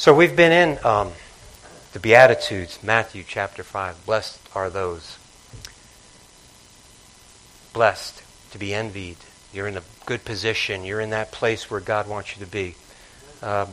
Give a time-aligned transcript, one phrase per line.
[0.00, 1.12] So we've been in um,
[1.92, 4.06] the Beatitudes, Matthew chapter 5.
[4.06, 5.18] Blessed are those.
[7.74, 9.18] Blessed to be envied.
[9.52, 10.84] You're in a good position.
[10.86, 12.76] You're in that place where God wants you to be.
[13.42, 13.66] Uh,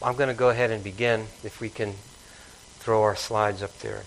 [0.00, 1.92] I'm going to go ahead and begin, if we can
[2.78, 4.04] throw our slides up there.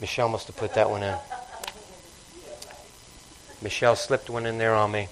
[0.00, 1.18] Michelle must have put that one in.
[3.60, 5.08] Michelle slipped one in there on me.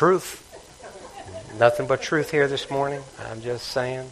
[0.00, 1.58] Truth.
[1.58, 3.02] Nothing but truth here this morning.
[3.28, 4.10] I'm just saying.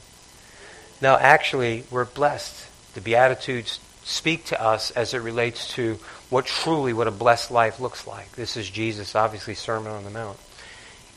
[1.00, 2.66] No, actually, we're blessed.
[2.92, 5.94] The Beatitudes speak to us as it relates to
[6.28, 8.32] what truly what a blessed life looks like.
[8.32, 10.38] This is Jesus, obviously, Sermon on the Mount.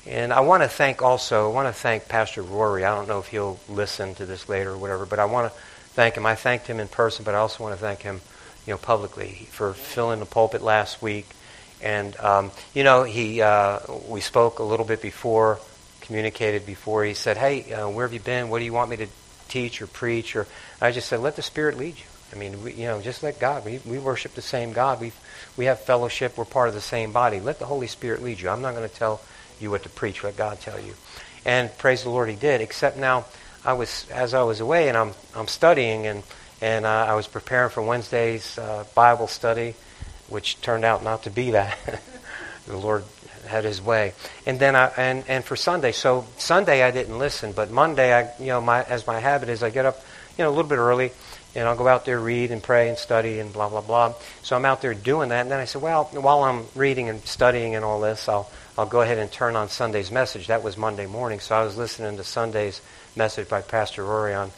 [0.07, 2.85] And I want to thank also, I want to thank Pastor Rory.
[2.85, 5.59] I don't know if he'll listen to this later or whatever, but I want to
[5.95, 6.25] thank him.
[6.25, 8.21] I thanked him in person, but I also want to thank him,
[8.65, 11.25] you know, publicly for filling the pulpit last week.
[11.81, 15.59] And um, you know, he uh, we spoke a little bit before,
[16.01, 17.03] communicated before.
[17.03, 18.49] He said, "Hey, uh, where have you been?
[18.49, 19.07] What do you want me to
[19.47, 20.47] teach or preach?" Or
[20.79, 23.39] I just said, "Let the Spirit lead you." I mean, we, you know, just let
[23.39, 23.65] God.
[23.65, 25.01] We we worship the same God.
[25.01, 25.11] We
[25.57, 26.37] we have fellowship.
[26.37, 27.39] We're part of the same body.
[27.39, 28.49] Let the Holy Spirit lead you.
[28.49, 29.21] I'm not going to tell
[29.59, 30.23] you what to preach.
[30.23, 30.93] Let God tell you.
[31.45, 32.61] And praise the Lord, He did.
[32.61, 33.25] Except now,
[33.65, 36.23] I was as I was away, and I'm I'm studying, and
[36.61, 39.75] and uh, I was preparing for Wednesday's uh, Bible study,
[40.31, 41.77] which turned out not to be that.
[42.67, 43.03] the Lord
[43.47, 44.13] had His way,
[44.45, 45.91] and then I and and for Sunday.
[45.91, 49.61] So Sunday I didn't listen, but Monday I you know my as my habit is
[49.61, 50.03] I get up
[50.37, 51.11] you know a little bit early
[51.55, 54.13] and I'll go out there read and pray and study and blah blah blah.
[54.41, 57.21] So I'm out there doing that, and then I said, well, while I'm reading and
[57.25, 60.47] studying and all this, I'll I'll go ahead and turn on Sunday's message.
[60.47, 62.81] That was Monday morning, so I was listening to Sunday's
[63.15, 64.51] message by Pastor Rory on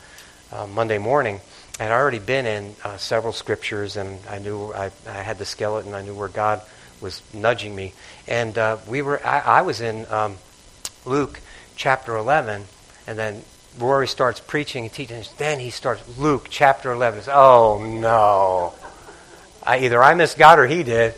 [0.51, 1.41] uh, Monday morning.
[1.79, 5.45] And I'd already been in uh, several scriptures, and I knew I, I, had the
[5.45, 5.95] skeleton.
[5.95, 6.61] I knew where God
[7.01, 7.93] was nudging me.
[8.27, 9.25] And uh, we were.
[9.25, 10.37] I, I was in um,
[11.03, 11.39] Luke
[11.75, 12.65] chapter 11,
[13.07, 13.41] and then
[13.79, 15.23] Rory starts preaching and teaching.
[15.39, 17.21] Then he starts Luke chapter 11.
[17.21, 18.73] Says, oh no!
[19.63, 21.15] I, either I missed God or he did.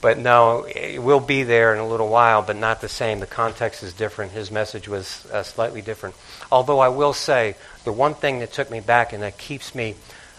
[0.00, 0.64] But no,
[0.98, 3.18] we'll be there in a little while, but not the same.
[3.18, 4.30] The context is different.
[4.30, 6.14] His message was uh, slightly different.
[6.52, 7.56] Although I will say,
[7.88, 9.94] the one thing that took me back and that keeps me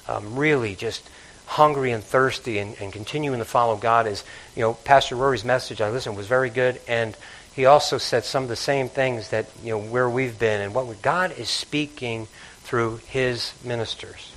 [0.07, 1.09] um, really just
[1.47, 4.23] hungry and thirsty and, and, continuing to follow God is,
[4.55, 6.79] you know, Pastor Rory's message, I listened, was very good.
[6.87, 7.17] And
[7.55, 10.75] he also said some of the same things that, you know, where we've been and
[10.75, 12.27] what God is speaking
[12.61, 14.31] through his ministers.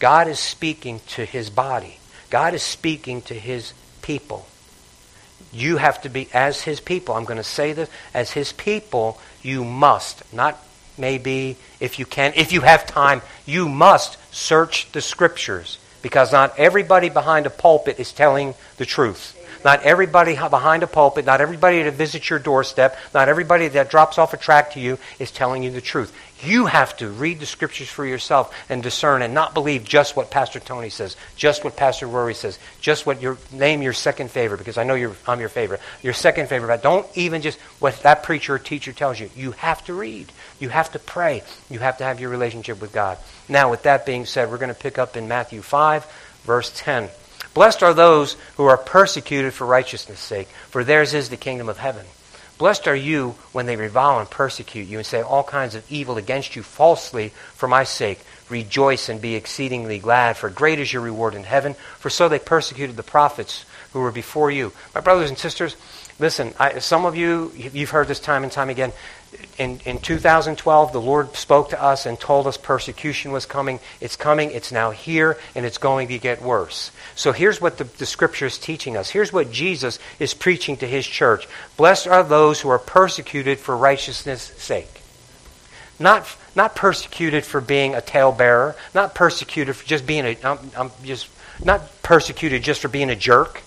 [0.00, 2.00] God is speaking to his body.
[2.30, 4.44] God is speaking to his people.
[5.52, 9.20] You have to be, as his people, I'm going to say this, as his people,
[9.40, 10.58] you must, not
[11.00, 16.58] maybe, if you can, if you have time, you must search the scriptures because not
[16.58, 19.36] everybody behind a pulpit is telling the truth.
[19.64, 24.16] Not everybody behind a pulpit, not everybody that visits your doorstep, not everybody that drops
[24.16, 26.14] off a tract to you is telling you the truth.
[26.42, 30.30] You have to read the scriptures for yourself and discern and not believe just what
[30.30, 34.58] Pastor Tony says, just what Pastor Rory says, just what your name your second favorite,
[34.58, 35.80] because I know you're, I'm your favorite.
[36.02, 39.28] Your second favorite, but don't even just what that preacher or teacher tells you.
[39.36, 40.32] You have to read.
[40.58, 41.42] You have to pray.
[41.68, 43.18] You have to have your relationship with God.
[43.48, 46.06] Now, with that being said, we're going to pick up in Matthew 5,
[46.44, 47.10] verse 10.
[47.52, 51.78] Blessed are those who are persecuted for righteousness' sake, for theirs is the kingdom of
[51.78, 52.06] heaven.
[52.60, 56.18] Blessed are you when they revile and persecute you and say all kinds of evil
[56.18, 58.20] against you falsely for my sake.
[58.50, 62.38] Rejoice and be exceedingly glad, for great is your reward in heaven, for so they
[62.38, 64.74] persecuted the prophets who were before you.
[64.94, 65.74] My brothers and sisters,
[66.18, 68.92] listen, I, some of you, you've heard this time and time again
[69.58, 73.78] in, in 2012, the Lord spoke to us and told us persecution was coming.
[74.00, 76.90] It's coming, it's now here, and it's going to get worse.
[77.14, 79.10] So here's what the, the scripture is teaching us.
[79.10, 81.46] Here's what Jesus is preaching to his church.
[81.76, 85.02] Blessed are those who are persecuted for righteousness' sake.
[85.98, 86.26] Not,
[86.56, 91.28] not persecuted for being a talebearer, not persecuted for just being a, I'm, I'm just,
[91.62, 93.62] not persecuted just for being a jerk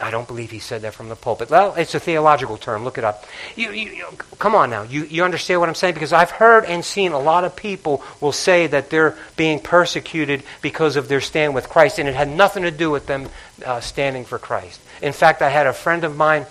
[0.00, 1.50] I don't believe he said that from the pulpit.
[1.50, 2.82] Well, it's a theological term.
[2.82, 3.26] Look it up.
[3.54, 4.06] You, you, you,
[4.40, 4.82] come on now.
[4.82, 5.94] You, you understand what I'm saying?
[5.94, 10.42] Because I've heard and seen a lot of people will say that they're being persecuted
[10.62, 13.28] because of their stand with Christ, and it had nothing to do with them
[13.64, 14.80] uh, standing for Christ.
[15.00, 16.46] In fact, I had a friend of mine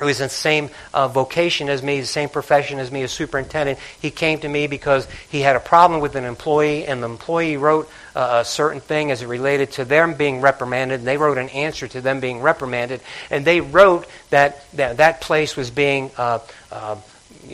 [0.00, 3.12] who is in the same uh, vocation as me, the same profession as me, as
[3.12, 3.78] superintendent.
[4.00, 7.56] He came to me because he had a problem with an employee, and the employee
[7.56, 11.00] wrote uh, a certain thing as it related to them being reprimanded.
[11.00, 13.00] And they wrote an answer to them being reprimanded,
[13.30, 16.40] and they wrote that that, that place was being uh,
[16.72, 16.96] uh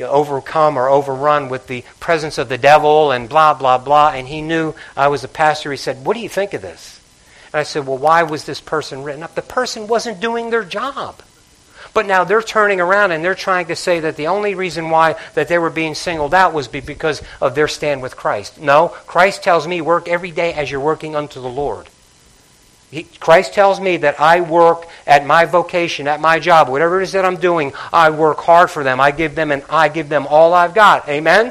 [0.02, 4.10] overcome or overrun with the presence of the devil and blah blah blah.
[4.10, 5.70] And he knew I was a pastor.
[5.70, 7.00] He said, "What do you think of this?"
[7.52, 9.34] And I said, well, why was this person written up?
[9.34, 11.22] The person wasn't doing their job.
[11.96, 15.14] But now they're turning around and they're trying to say that the only reason why
[15.32, 18.60] that they were being singled out was because of their stand with Christ.
[18.60, 21.88] No, Christ tells me work every day as you're working unto the Lord.
[22.90, 27.04] He, Christ tells me that I work at my vocation, at my job, whatever it
[27.04, 29.00] is that I'm doing, I work hard for them.
[29.00, 31.08] I give them and I give them all I've got.
[31.08, 31.50] Amen?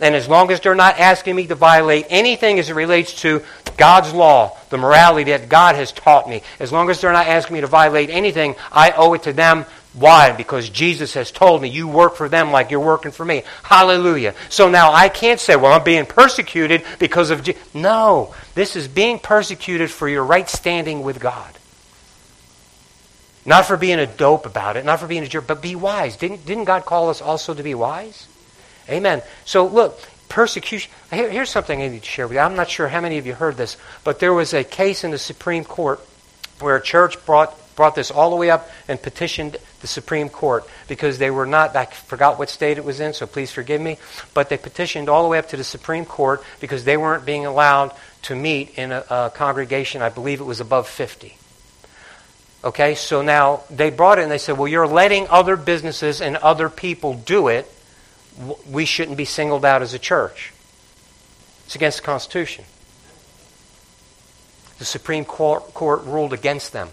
[0.00, 3.42] And as long as they're not asking me to violate anything as it relates to
[3.76, 7.54] God's law, the morality that God has taught me, as long as they're not asking
[7.54, 9.64] me to violate anything, I owe it to them.
[9.92, 10.32] Why?
[10.32, 13.44] Because Jesus has told me you work for them like you're working for me.
[13.62, 14.34] Hallelujah.
[14.48, 17.44] So now I can't say, well, I'm being persecuted because of.
[17.44, 17.56] Je-.
[17.72, 21.58] No, this is being persecuted for your right standing with God.
[23.46, 26.16] Not for being a dope about it, not for being a jerk, but be wise.
[26.16, 28.26] Didn't, didn't God call us also to be wise?
[28.88, 29.22] Amen.
[29.44, 29.98] So look,
[30.28, 30.90] persecution.
[31.10, 32.40] Here, here's something I need to share with you.
[32.40, 35.10] I'm not sure how many of you heard this, but there was a case in
[35.10, 36.00] the Supreme Court
[36.60, 40.64] where a church brought brought this all the way up and petitioned the Supreme Court
[40.88, 43.98] because they were not, I forgot what state it was in, so please forgive me,
[44.32, 47.46] but they petitioned all the way up to the Supreme Court because they weren't being
[47.46, 47.92] allowed
[48.22, 51.36] to meet in a, a congregation, I believe it was above 50.
[52.64, 56.36] Okay, so now they brought it and they said, well, you're letting other businesses and
[56.38, 57.70] other people do it
[58.70, 60.52] we shouldn't be singled out as a church.
[61.66, 62.64] It's against the Constitution.
[64.78, 66.88] The Supreme Court, Court ruled against them.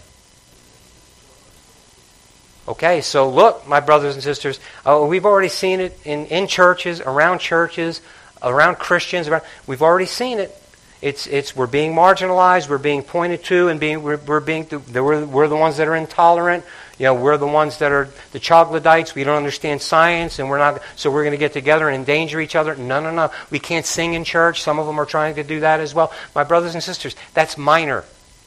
[2.68, 7.00] Okay, so look, my brothers and sisters, uh, we've already seen it in, in churches,
[7.00, 8.00] around churches,
[8.40, 9.26] around Christians.
[9.26, 10.56] Around, we've already seen it.
[11.02, 15.26] It's, it's, we're being marginalized, we're being pointed to, and being, we're, we're being, we're,
[15.26, 16.64] we're the ones that are intolerant,
[17.02, 19.14] you know, we're the ones that are the troglodytes.
[19.14, 20.80] We don't understand science, and we're not.
[20.94, 22.76] So we're going to get together and endanger each other.
[22.76, 23.32] No, no, no.
[23.50, 24.62] We can't sing in church.
[24.62, 26.12] Some of them are trying to do that as well.
[26.32, 28.04] My brothers and sisters, that's minor.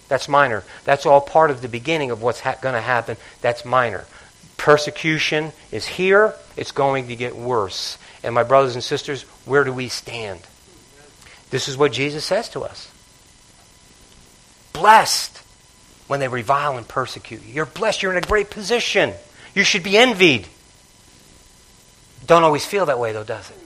[0.08, 0.64] That's minor.
[0.86, 3.18] That's all part of the beginning of what's ha- going to happen.
[3.42, 4.06] That's minor.
[4.56, 6.34] Persecution is here.
[6.56, 7.98] It's going to get worse.
[8.24, 10.40] And my brothers and sisters, where do we stand?
[11.50, 12.92] This is what Jesus says to us.
[14.74, 15.42] Blessed
[16.08, 17.54] when they revile and persecute you.
[17.54, 18.04] You're blessed.
[18.04, 19.14] You're in a great position.
[19.54, 20.48] You should be envied.
[22.26, 23.58] Don't always feel that way, though, does it?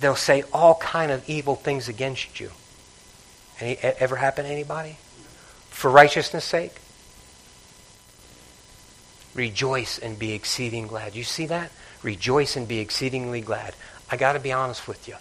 [0.00, 2.50] They'll say all kind of evil things against you.
[3.60, 4.98] Any, ever happen to anybody?
[5.70, 6.72] For righteousness' sake?
[9.34, 11.14] Rejoice and be exceeding glad.
[11.14, 11.70] You see that?
[12.02, 13.74] Rejoice and be exceedingly glad.
[14.10, 15.16] I got to be honest with you.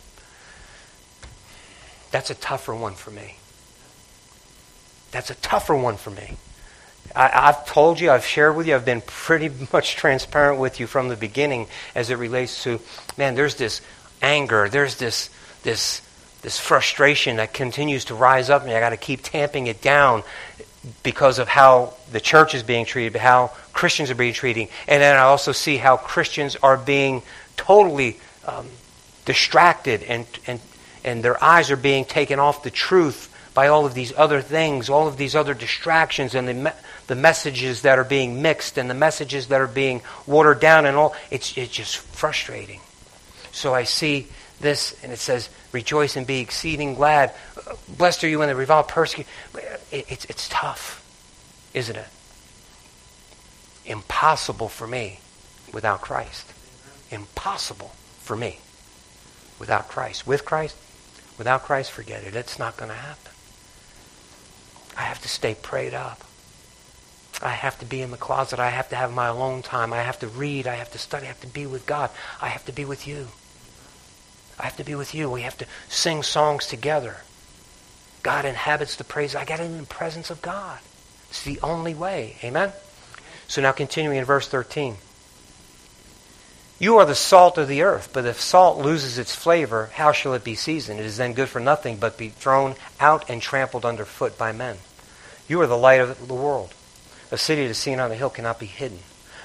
[2.11, 3.37] That's a tougher one for me.
[5.11, 6.37] That's a tougher one for me.
[7.15, 10.87] I, have told you, I've shared with you, I've been pretty much transparent with you
[10.87, 12.79] from the beginning as it relates to,
[13.17, 13.81] man, there's this
[14.21, 15.29] anger, there's this,
[15.63, 16.01] this,
[16.41, 18.73] this frustration that continues to rise up me.
[18.73, 20.23] I got to keep tamping it down
[21.03, 24.67] because of how the church is being treated, how Christians are being treated.
[24.87, 27.21] And then I also see how Christians are being
[27.55, 28.67] totally um,
[29.25, 30.59] distracted and, and,
[31.03, 34.89] and their eyes are being taken off the truth by all of these other things,
[34.89, 36.71] all of these other distractions, and the, me-
[37.07, 40.97] the messages that are being mixed and the messages that are being watered down, and
[40.97, 41.15] all.
[41.29, 42.79] It's, it's just frustrating.
[43.51, 44.27] So I see
[44.59, 47.31] this, and it says, Rejoice and be exceeding glad.
[47.97, 49.27] Blessed are you when they revile, persecute.
[49.91, 51.03] It, it's, it's tough,
[51.73, 52.07] isn't it?
[53.85, 55.19] Impossible for me
[55.71, 56.51] without Christ.
[57.11, 57.91] Impossible
[58.23, 58.59] for me
[59.59, 60.25] without Christ.
[60.25, 60.75] With Christ,
[61.37, 62.35] without Christ, forget it.
[62.35, 63.31] It's not going to happen.
[64.97, 66.23] I have to stay prayed up.
[67.41, 68.59] I have to be in the closet.
[68.59, 69.91] I have to have my alone time.
[69.91, 70.67] I have to read.
[70.67, 71.25] I have to study.
[71.25, 72.09] I have to be with God.
[72.41, 73.27] I have to be with you.
[74.59, 75.29] I have to be with you.
[75.29, 77.17] We have to sing songs together.
[78.21, 79.35] God inhabits the praise.
[79.35, 80.79] I got it in the presence of God.
[81.29, 82.37] It's the only way.
[82.43, 82.71] Amen?
[83.47, 84.95] So now continuing in verse 13.
[86.79, 90.33] You are the salt of the earth, but if salt loses its flavor, how shall
[90.33, 90.99] it be seasoned?
[90.99, 94.77] It is then good for nothing but be thrown out and trampled underfoot by men.
[95.47, 96.73] You are the light of the world.
[97.31, 98.99] A city that is seen on a hill cannot be hidden.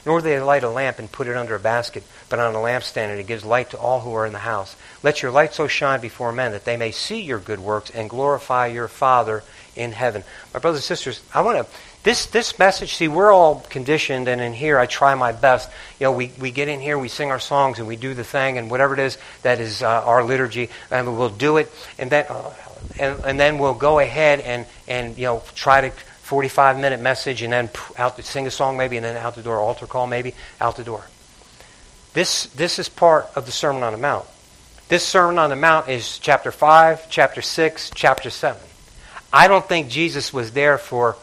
[0.07, 2.59] Nor do they light a lamp and put it under a basket, but on a
[2.59, 4.75] lampstand, and it gives light to all who are in the house.
[5.03, 8.09] Let your light so shine before men that they may see your good works and
[8.09, 9.43] glorify your Father
[9.77, 10.25] in heaven.
[10.55, 11.73] My brothers and sisters, I want to
[12.05, 15.69] this, this message, see, we're all conditioned, and in here I try my best.
[15.99, 18.25] You know, we, we get in here, we sing our songs, and we do the
[18.25, 22.11] thing, and whatever it is that is uh, our liturgy, and we'll do it, and
[22.11, 22.53] then, uh,
[22.99, 27.43] and, and then we'll go ahead and, and, you know, try to 45 minute message,
[27.43, 30.07] and then out to sing a song maybe, and then out the door, altar call
[30.07, 31.05] maybe, out the door.
[32.15, 34.27] This, this is part of the Sermon on the Mount.
[34.89, 38.61] This Sermon on the Mount is chapter 5, chapter 6, chapter 7.
[39.33, 41.17] I don't think Jesus was there for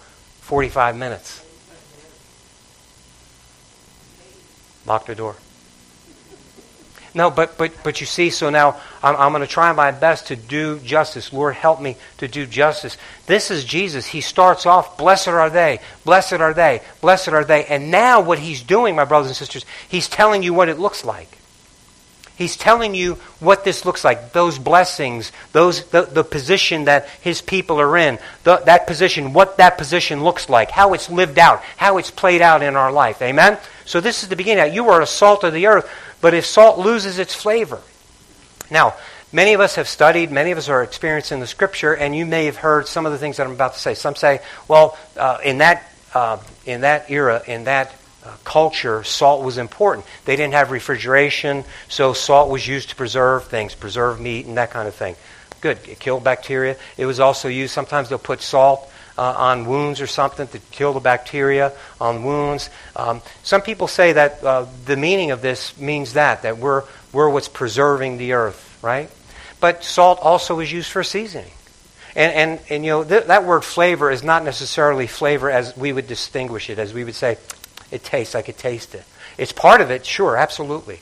[0.45, 1.43] 45 minutes.
[4.85, 5.35] Lock the door.
[7.15, 10.27] No, but, but, but you see, so now I'm, I'm going to try my best
[10.27, 11.33] to do justice.
[11.33, 12.95] Lord, help me to do justice.
[13.25, 14.05] This is Jesus.
[14.05, 17.65] He starts off, blessed are they, blessed are they, blessed are they.
[17.65, 21.03] And now what he's doing, my brothers and sisters, he's telling you what it looks
[21.03, 21.39] like.
[22.37, 27.41] He's telling you what this looks like, those blessings, those the, the position that his
[27.41, 31.63] people are in, the, that position, what that position looks like, how it's lived out,
[31.77, 33.21] how it's played out in our life.
[33.21, 33.57] Amen?
[33.85, 34.73] So this is the beginning.
[34.73, 35.89] You are a salt of the earth,
[36.19, 37.79] but if salt loses its flavor.
[38.69, 38.95] Now,
[39.31, 42.45] many of us have studied, many of us are experiencing the scripture, and you may
[42.45, 43.93] have heard some of the things that I'm about to say.
[43.93, 47.95] Some say, well, uh, in, that, uh, in that era, in that
[48.25, 50.05] uh, culture, salt was important.
[50.25, 54.71] They didn't have refrigeration, so salt was used to preserve things, preserve meat, and that
[54.71, 55.15] kind of thing.
[55.61, 55.79] Good.
[55.87, 56.75] It killed bacteria.
[56.97, 60.93] It was also used, sometimes they'll put salt uh, on wounds or something to kill
[60.93, 62.69] the bacteria on wounds.
[62.95, 67.29] Um, some people say that uh, the meaning of this means that, that we're, we're
[67.29, 69.09] what's preserving the earth, right?
[69.59, 71.51] But salt also is used for seasoning.
[72.15, 75.91] And, and, and you know, th- that word flavor is not necessarily flavor as we
[75.91, 77.37] would distinguish it, as we would say,
[77.95, 79.03] it tastes, I could taste it.
[79.37, 80.99] It's part of it, sure, absolutely.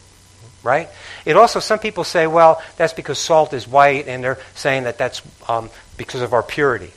[0.62, 0.88] Right?
[1.26, 4.98] It also, some people say, well, that's because salt is white, and they're saying that
[4.98, 6.92] that's um, because of our purity.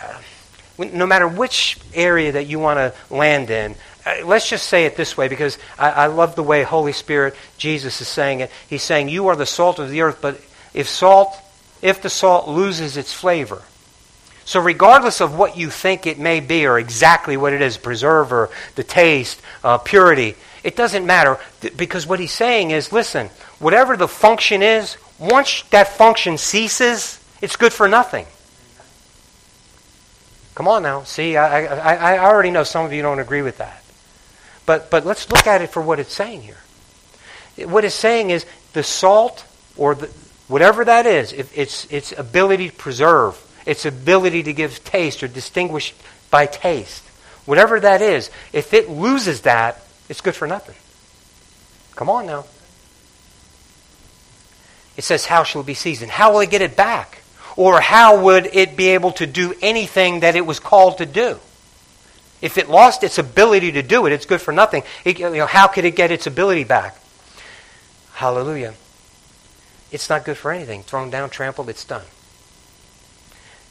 [0.00, 0.20] Uh,
[0.78, 3.74] no matter which area that you want to land in,
[4.06, 7.34] uh, let's just say it this way because I, I love the way Holy Spirit,
[7.58, 8.50] Jesus is saying it.
[8.68, 10.40] He's saying, You are the salt of the earth, but
[10.72, 11.36] if salt,
[11.82, 13.62] if the salt loses its flavor,
[14.50, 18.50] so, regardless of what you think it may be or exactly what it is preserver,
[18.74, 21.38] the taste, uh, purity it doesn't matter
[21.76, 23.28] because what he's saying is listen,
[23.60, 28.26] whatever the function is, once that function ceases, it's good for nothing.
[30.56, 31.04] Come on now.
[31.04, 33.84] See, I, I, I already know some of you don't agree with that.
[34.66, 36.58] But, but let's look at it for what it's saying here.
[37.68, 39.44] What it's saying is the salt,
[39.76, 40.06] or the,
[40.48, 43.38] whatever that is, its, its ability to preserve,
[43.70, 45.94] its ability to give taste or distinguish
[46.28, 47.04] by taste.
[47.46, 50.74] Whatever that is, if it loses that, it's good for nothing.
[51.94, 52.46] Come on now.
[54.96, 56.10] It says, How shall it be seasoned?
[56.10, 57.22] How will it get it back?
[57.56, 61.38] Or how would it be able to do anything that it was called to do?
[62.42, 64.82] If it lost its ability to do it, it's good for nothing.
[65.04, 66.96] It, you know, how could it get its ability back?
[68.14, 68.74] Hallelujah.
[69.92, 70.82] It's not good for anything.
[70.82, 72.04] Thrown down, trampled, it's done.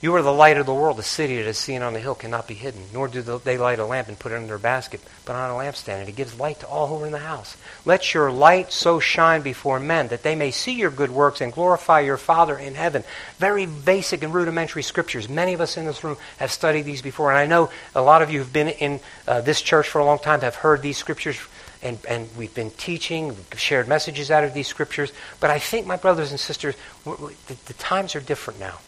[0.02, 0.96] You are the light of the world.
[0.96, 2.84] The city that is seen on the hill cannot be hidden.
[2.94, 5.54] Nor do they light a lamp and put it under a basket, but on a
[5.54, 7.58] lampstand, and it gives light to all who are in the house.
[7.84, 11.52] Let your light so shine before men that they may see your good works and
[11.52, 13.04] glorify your Father in heaven.
[13.40, 15.28] Very basic and rudimentary scriptures.
[15.28, 18.22] Many of us in this room have studied these before, and I know a lot
[18.22, 20.98] of you have been in uh, this church for a long time, have heard these
[20.98, 21.38] scriptures
[21.82, 25.14] and, and we've been teaching, we've shared messages out of these scriptures.
[25.40, 26.76] But I think, my brothers and sisters,
[27.06, 28.80] the, the times are different now.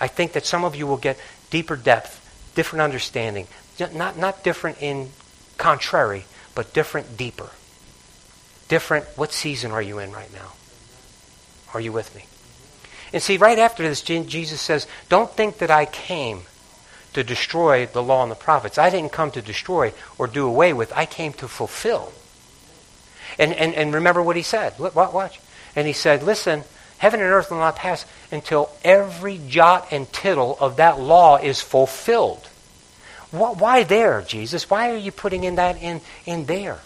[0.00, 1.18] I think that some of you will get
[1.50, 3.46] deeper depth, different understanding.
[3.92, 5.10] Not, not different in
[5.56, 6.24] contrary,
[6.54, 7.50] but different deeper.
[8.68, 10.52] Different, what season are you in right now?
[11.74, 12.24] Are you with me?
[13.12, 16.42] And see, right after this, Jesus says, Don't think that I came
[17.14, 18.78] to destroy the law and the prophets.
[18.78, 22.12] I didn't come to destroy or do away with, I came to fulfill.
[23.38, 24.78] And, and, and remember what he said.
[24.78, 25.40] Watch.
[25.74, 26.64] And he said, Listen,
[26.98, 31.60] Heaven and earth will not pass until every jot and tittle of that law is
[31.60, 32.46] fulfilled.
[33.30, 34.70] Why there, Jesus?
[34.70, 36.78] Why are you putting in that in, in there?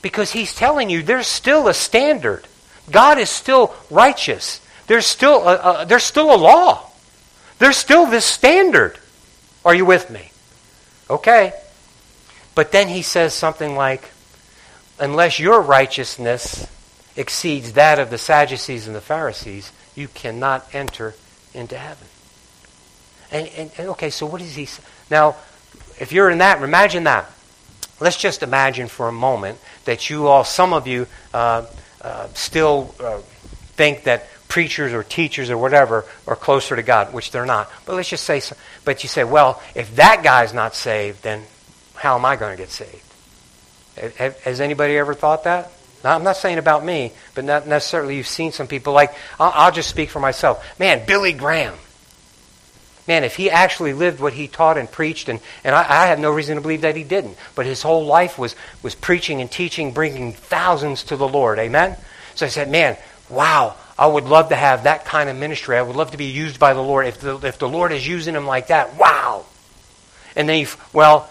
[0.00, 2.46] Because he's telling you there's still a standard.
[2.90, 4.60] God is still righteous.
[4.86, 6.88] There's still a, a, there's still a law.
[7.58, 8.98] There's still this standard.
[9.64, 10.30] Are you with me?
[11.10, 11.52] Okay.
[12.54, 14.10] But then he says something like,
[14.98, 16.66] unless your righteousness
[17.16, 21.14] exceeds that of the Sadducees and the Pharisees, you cannot enter
[21.54, 22.06] into heaven.
[23.30, 24.66] And, and, and, okay, so what is he?
[24.66, 24.82] Say?
[25.10, 25.36] Now,
[25.98, 27.30] if you're in that, imagine that.
[28.00, 31.66] Let's just imagine for a moment that you all, some of you, uh,
[32.00, 33.18] uh, still uh,
[33.76, 37.70] think that preachers or teachers or whatever are closer to God, which they're not.
[37.86, 41.44] But let's just say, so, but you say, well, if that guy's not saved, then
[41.94, 43.02] how am I going to get saved?
[44.44, 45.70] Has anybody ever thought that?
[46.04, 49.52] Now, I'm not saying about me, but not necessarily you've seen some people like, I'll,
[49.54, 50.78] I'll just speak for myself.
[50.78, 51.74] Man, Billy Graham.
[53.08, 56.20] Man, if he actually lived what he taught and preached, and, and I, I have
[56.20, 59.50] no reason to believe that he didn't, but his whole life was, was preaching and
[59.50, 61.58] teaching, bringing thousands to the Lord.
[61.58, 61.96] Amen?
[62.34, 62.96] So I said, man,
[63.28, 65.76] wow, I would love to have that kind of ministry.
[65.76, 67.06] I would love to be used by the Lord.
[67.06, 69.46] If the, if the Lord is using him like that, wow.
[70.36, 71.28] And then, well,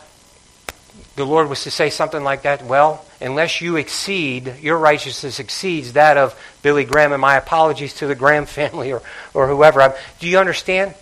[1.16, 5.94] the Lord was to say something like that, well, unless you exceed, your righteousness exceeds
[5.94, 9.02] that of Billy Graham, and my apologies to the Graham family or,
[9.34, 9.96] or whoever.
[10.20, 10.96] Do you understand?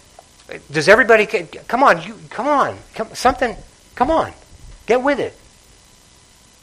[0.72, 3.56] Does everybody, come on, you, come on, come, something,
[3.96, 4.34] come on,
[4.88, 5.38] get with it.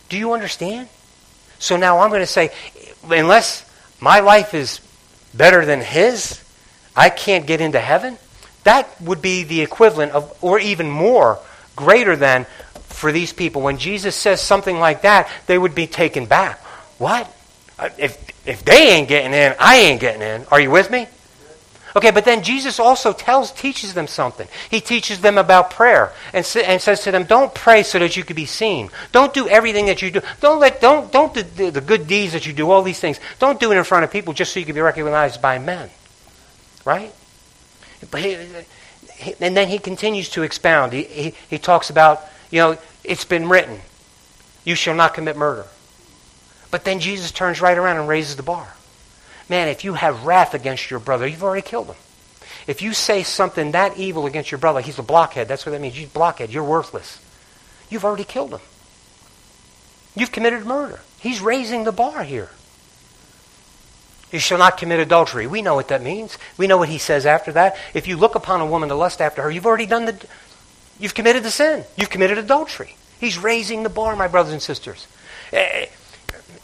[0.09, 0.89] Do you understand?
[1.59, 2.51] So now I'm going to say,
[3.05, 3.65] unless
[4.01, 4.81] my life is
[5.35, 6.43] better than his,
[6.95, 8.19] I can't get into heaven.
[8.65, 11.39] That would be the equivalent of, or even more,
[11.77, 12.47] greater than
[12.97, 13.63] for these people.
[13.63, 16.59] When Jesus says something like that, they would be taken back.
[16.99, 17.31] What?
[17.79, 20.47] Uh, if, if they ain't getting in, I ain't getting in.
[20.51, 21.07] Are you with me?
[21.95, 24.47] Okay, but then Jesus also tells, teaches them something.
[24.71, 28.23] He teaches them about prayer and, and says to them, "Don't pray so that you
[28.23, 28.91] can be seen.
[29.13, 30.21] Don't do everything that you do.
[30.41, 32.71] Don't let don't don't do the, the good deeds that you do.
[32.71, 33.19] All these things.
[33.39, 35.89] Don't do it in front of people just so you can be recognized by men."
[36.85, 37.13] Right?
[38.11, 38.37] But he,
[39.15, 40.93] he, and then he continues to expound.
[40.93, 43.81] He, he, he talks about, you know, it's been written,
[44.65, 45.67] "You shall not commit murder."
[46.71, 48.75] But then Jesus turns right around and raises the bar.
[49.49, 51.97] Man, if you have wrath against your brother, you've already killed him.
[52.67, 55.47] If you say something that evil against your brother, he's a blockhead.
[55.47, 55.97] That's what that means.
[55.97, 56.51] A blockhead.
[56.51, 57.21] You're worthless.
[57.89, 58.61] You've already killed him.
[60.17, 61.01] You've committed murder.
[61.21, 62.51] He's raising the bar here.
[64.33, 65.47] You shall not commit adultery.
[65.47, 66.37] We know what that means.
[66.57, 67.77] We know what he says after that.
[67.95, 70.27] If you look upon a woman to lust after her, you've already done the
[70.99, 71.85] you've committed the sin.
[71.97, 72.97] You've committed adultery.
[73.19, 75.07] He's raising the bar, my brothers and sisters.
[75.53, 75.87] Eh,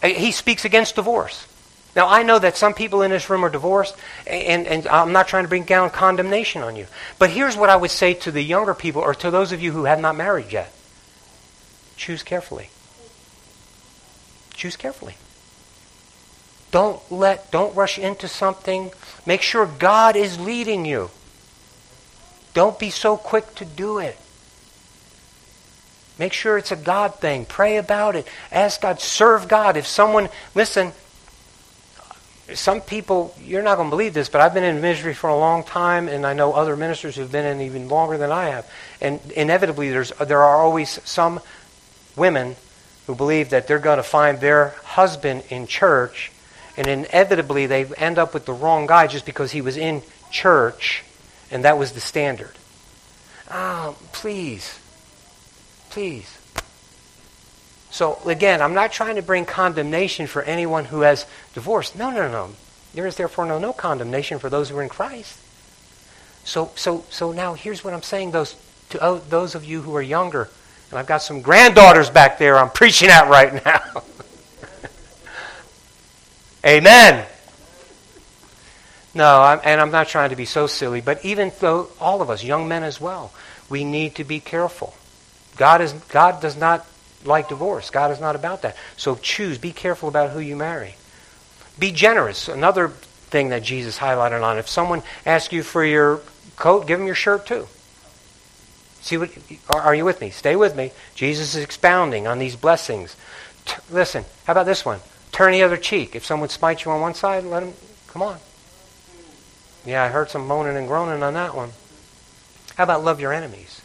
[0.03, 1.47] eh, he speaks against divorce.
[1.95, 3.95] Now, I know that some people in this room are divorced,
[4.27, 6.87] and, and I'm not trying to bring down condemnation on you.
[7.19, 9.73] But here's what I would say to the younger people, or to those of you
[9.73, 10.73] who have not married yet
[11.97, 12.69] choose carefully.
[14.55, 15.17] Choose carefully.
[16.73, 18.91] Don't let, don't rush into something.
[19.25, 21.11] Make sure God is leading you.
[22.55, 24.17] Don't be so quick to do it.
[26.19, 27.45] Make sure it's a God thing.
[27.45, 28.27] Pray about it.
[28.51, 29.01] Ask God.
[29.01, 29.77] Serve God.
[29.77, 30.93] If someone, listen,
[32.55, 35.37] some people, you're not going to believe this, but I've been in ministry for a
[35.37, 38.71] long time, and I know other ministers who've been in even longer than I have.
[39.01, 41.41] And inevitably, there's, there are always some
[42.17, 42.57] women
[43.07, 46.31] who believe that they're going to find their husband in church,
[46.77, 51.05] and inevitably they end up with the wrong guy just because he was in church,
[51.51, 52.53] and that was the standard.
[53.51, 54.79] Oh, please.
[55.93, 56.39] Please.
[57.91, 61.97] So again, I'm not trying to bring condemnation for anyone who has divorced.
[61.97, 62.53] No, no, no.
[62.95, 65.39] There is therefore no, no condemnation for those who are in Christ.
[66.45, 68.57] So, so, so now here's what I'm saying those,
[68.89, 70.49] to oh, those of you who are younger,
[70.89, 74.03] and I've got some granddaughters back there I'm preaching at right now.
[76.65, 77.27] Amen.
[79.13, 82.31] No, I'm, and I'm not trying to be so silly, but even though all of
[82.31, 83.31] us, young men as well,
[83.69, 84.95] we need to be careful.
[85.57, 86.87] God, is, God does not
[87.25, 87.91] like divorce.
[87.91, 88.77] God is not about that.
[88.97, 89.59] So choose.
[89.59, 90.97] Be careful about who you marry.
[91.79, 92.49] Be generous.
[92.49, 94.59] Another thing that Jesus highlighted on.
[94.59, 96.21] If someone asks you for your
[96.57, 97.69] coat, give them your shirt too.
[99.01, 99.31] See what?
[99.69, 100.31] Are you with me?
[100.31, 100.93] Stay with me.
[101.15, 103.17] Jesus is expounding on these blessings.
[103.65, 104.25] T- listen.
[104.45, 105.01] How about this one?
[105.33, 106.15] Turn the other cheek.
[106.15, 107.73] If someone smites you on one side, let them.
[108.09, 108.39] Come on.
[109.85, 111.71] Yeah, I heard some moaning and groaning on that one.
[112.77, 113.82] How about love your enemies?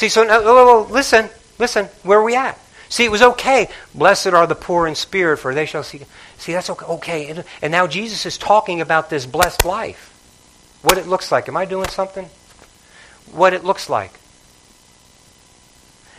[0.00, 1.28] See, so now, oh, oh, oh, listen.
[1.58, 2.58] Listen, where are we at?
[2.88, 3.68] See, it was okay.
[3.94, 6.00] Blessed are the poor in spirit, for they shall see.
[6.38, 6.86] See, that's okay.
[6.86, 7.44] okay.
[7.60, 10.08] And now Jesus is talking about this blessed life.
[10.80, 11.50] What it looks like.
[11.50, 12.24] Am I doing something?
[13.32, 14.12] What it looks like.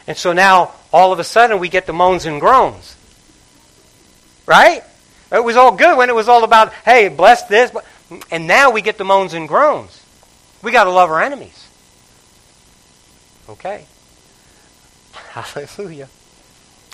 [0.05, 2.95] And so now, all of a sudden, we get the moans and groans.
[4.45, 4.83] Right?
[5.31, 7.71] It was all good when it was all about, hey, bless this.
[8.29, 10.05] And now we get the moans and groans.
[10.61, 11.69] We got to love our enemies.
[13.51, 13.85] Okay.
[15.13, 16.07] Hallelujah.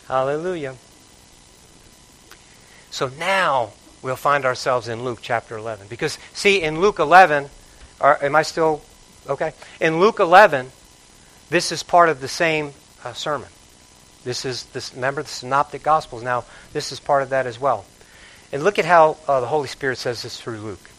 [0.08, 0.76] Hallelujah.
[2.90, 5.88] So now we'll find ourselves in Luke chapter 11.
[5.88, 7.50] Because, see, in Luke 11,
[8.02, 8.82] are, am I still
[9.28, 9.54] okay?
[9.80, 10.72] In Luke 11,
[11.50, 12.72] this is part of the same
[13.04, 13.50] uh, sermon.
[14.24, 16.24] This is, this, remember, the Synoptic Gospels.
[16.24, 16.44] Now,
[16.74, 17.86] this is part of that as well.
[18.52, 20.90] And look at how uh, the Holy Spirit says this through Luke.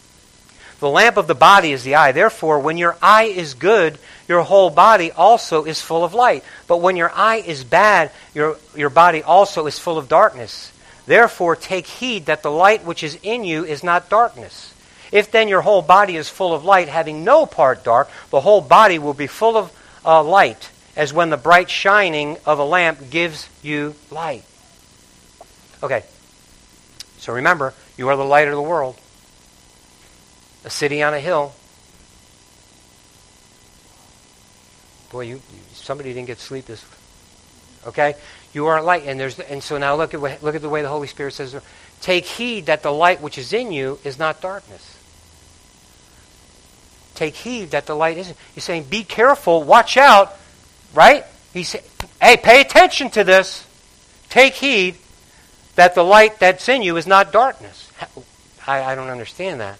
[0.80, 2.12] The lamp of the body is the eye.
[2.12, 6.44] Therefore, when your eye is good, your whole body also is full of light.
[6.68, 10.72] But when your eye is bad, your, your body also is full of darkness.
[11.06, 14.74] Therefore, take heed that the light which is in you is not darkness.
[15.10, 18.60] If then your whole body is full of light, having no part dark, the whole
[18.60, 19.72] body will be full of
[20.04, 24.44] uh, light, as when the bright shining of a lamp gives you light.
[25.82, 26.04] Okay.
[27.18, 28.96] So remember, you are the light of the world.
[30.68, 31.54] A city on a hill.
[35.10, 35.40] Boy, you
[35.72, 36.84] somebody didn't get sleep this.
[37.86, 38.14] Okay,
[38.52, 40.90] you are light, and there's and so now look at look at the way the
[40.90, 41.56] Holy Spirit says,
[42.02, 44.98] "Take heed that the light which is in you is not darkness."
[47.14, 48.36] Take heed that the light isn't.
[48.54, 50.36] He's saying, "Be careful, watch out."
[50.92, 51.24] Right?
[51.54, 51.82] He said,
[52.20, 53.64] "Hey, pay attention to this.
[54.28, 54.98] Take heed
[55.76, 57.90] that the light that's in you is not darkness."
[58.66, 59.78] I, I don't understand that.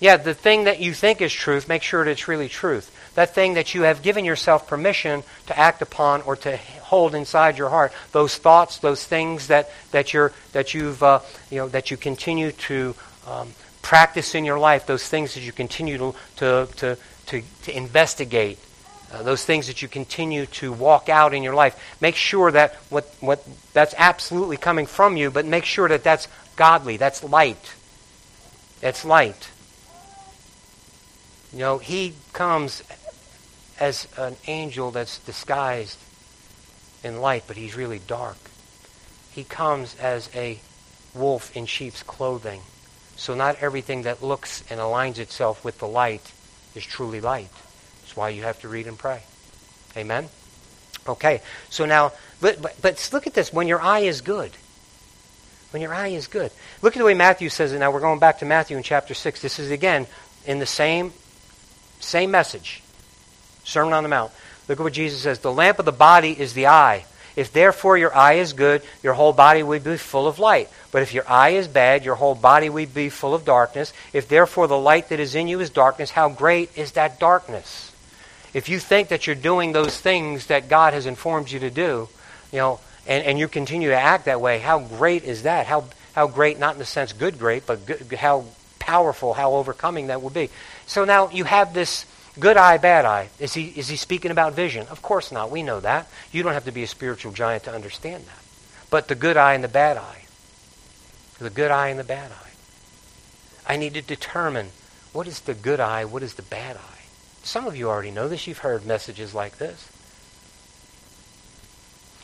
[0.00, 2.94] Yeah, the thing that you think is truth, make sure that it's really truth.
[3.14, 7.58] That thing that you have given yourself permission to act upon or to hold inside
[7.58, 11.90] your heart, those thoughts, those things that, that, you're, that, you've, uh, you know, that
[11.90, 12.94] you continue to
[13.26, 13.48] um,
[13.82, 18.58] practice in your life, those things that you continue to, to, to, to, to investigate,
[19.12, 21.96] uh, those things that you continue to walk out in your life.
[22.00, 26.28] Make sure that what, what that's absolutely coming from you, but make sure that that's
[26.54, 27.74] godly, that's light.
[28.80, 29.50] That's light.
[31.52, 32.82] You know, he comes
[33.80, 35.98] as an angel that's disguised
[37.02, 38.36] in light, but he's really dark.
[39.30, 40.58] He comes as a
[41.14, 42.60] wolf in sheep's clothing.
[43.16, 46.32] So not everything that looks and aligns itself with the light
[46.74, 47.50] is truly light.
[48.02, 49.22] That's why you have to read and pray.
[49.96, 50.28] Amen?
[51.06, 53.52] Okay, so now, but, but, but look at this.
[53.52, 54.52] When your eye is good,
[55.70, 56.50] when your eye is good.
[56.82, 57.78] Look at the way Matthew says it.
[57.78, 59.42] Now we're going back to Matthew in chapter 6.
[59.42, 60.06] This is again
[60.46, 61.12] in the same
[62.00, 62.82] same message.
[63.64, 64.32] Sermon on the Mount.
[64.68, 65.38] Look at what Jesus says.
[65.38, 67.04] The lamp of the body is the eye.
[67.36, 70.68] If therefore your eye is good, your whole body will be full of light.
[70.90, 73.92] But if your eye is bad, your whole body will be full of darkness.
[74.12, 77.94] If therefore the light that is in you is darkness, how great is that darkness?
[78.54, 82.08] If you think that you're doing those things that God has informed you to do,
[82.50, 85.66] you know, and, and you continue to act that way, how great is that?
[85.66, 85.84] How,
[86.14, 88.46] how great, not in the sense good great, but good, how
[88.78, 90.50] powerful, how overcoming that will be.
[90.88, 92.06] So now you have this
[92.40, 93.28] good eye, bad eye.
[93.38, 94.86] Is he, is he speaking about vision?
[94.88, 95.50] Of course not.
[95.50, 96.08] We know that.
[96.32, 98.42] You don't have to be a spiritual giant to understand that.
[98.90, 100.24] But the good eye and the bad eye.
[101.38, 102.50] The good eye and the bad eye.
[103.66, 104.70] I need to determine
[105.12, 107.02] what is the good eye, what is the bad eye.
[107.42, 108.46] Some of you already know this.
[108.46, 109.92] You've heard messages like this.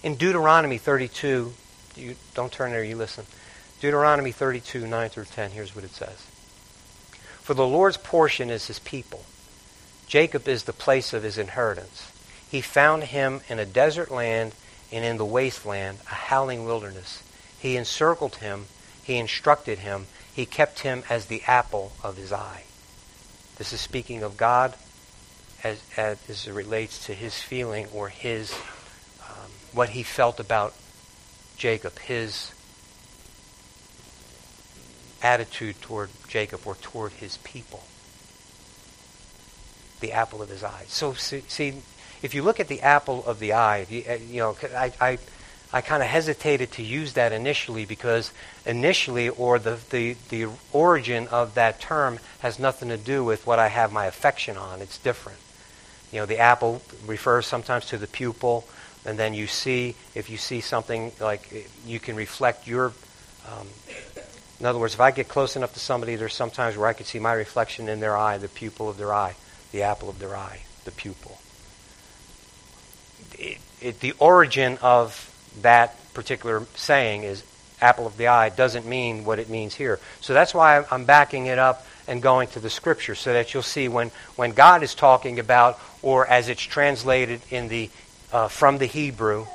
[0.02, 1.52] In Deuteronomy 32,
[1.96, 3.26] you don't turn there, you listen.
[3.82, 6.33] Deuteronomy 32, 9 through 10, here's what it says.
[7.44, 9.26] For the Lord's portion is his people.
[10.06, 12.10] Jacob is the place of his inheritance.
[12.50, 14.54] He found him in a desert land
[14.90, 17.22] and in the wasteland, a howling wilderness.
[17.58, 18.64] He encircled him.
[19.02, 20.06] He instructed him.
[20.32, 22.64] He kept him as the apple of his eye.
[23.58, 24.74] This is speaking of God
[25.62, 28.54] as, as, it relates to his feeling or his
[29.28, 30.72] um, what he felt about
[31.58, 32.52] Jacob, his
[35.24, 37.82] attitude toward Jacob or toward his people.
[40.00, 40.84] The apple of his eye.
[40.86, 41.82] So see,
[42.22, 45.18] if you look at the apple of the eye, you, uh, you know, I, I,
[45.72, 48.32] I kind of hesitated to use that initially because
[48.66, 53.58] initially, or the, the, the origin of that term has nothing to do with what
[53.58, 54.82] I have my affection on.
[54.82, 55.38] It's different.
[56.12, 58.68] You know, the apple refers sometimes to the pupil,
[59.04, 62.92] and then you see, if you see something like, you can reflect your
[63.46, 63.66] um,
[64.60, 67.06] in other words, if I get close enough to somebody, there's sometimes where I can
[67.06, 69.34] see my reflection in their eye, the pupil of their eye,
[69.72, 71.38] the apple of their eye, the pupil.
[73.38, 75.30] It, it, the origin of
[75.62, 77.42] that particular saying is
[77.80, 79.98] apple of the eye doesn't mean what it means here.
[80.20, 83.62] So that's why I'm backing it up and going to the scripture so that you'll
[83.62, 87.90] see when, when God is talking about, or as it's translated in the,
[88.32, 89.46] uh, from the Hebrew,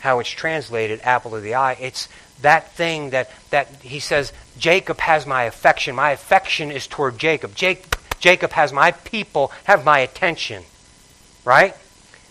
[0.00, 2.08] how it's translated, apple of the eye, it's
[2.42, 5.94] that thing that, that he says, Jacob has my affection.
[5.94, 7.54] My affection is toward Jacob.
[7.54, 10.64] Jake, Jacob has my people, have my attention.
[11.44, 11.76] Right?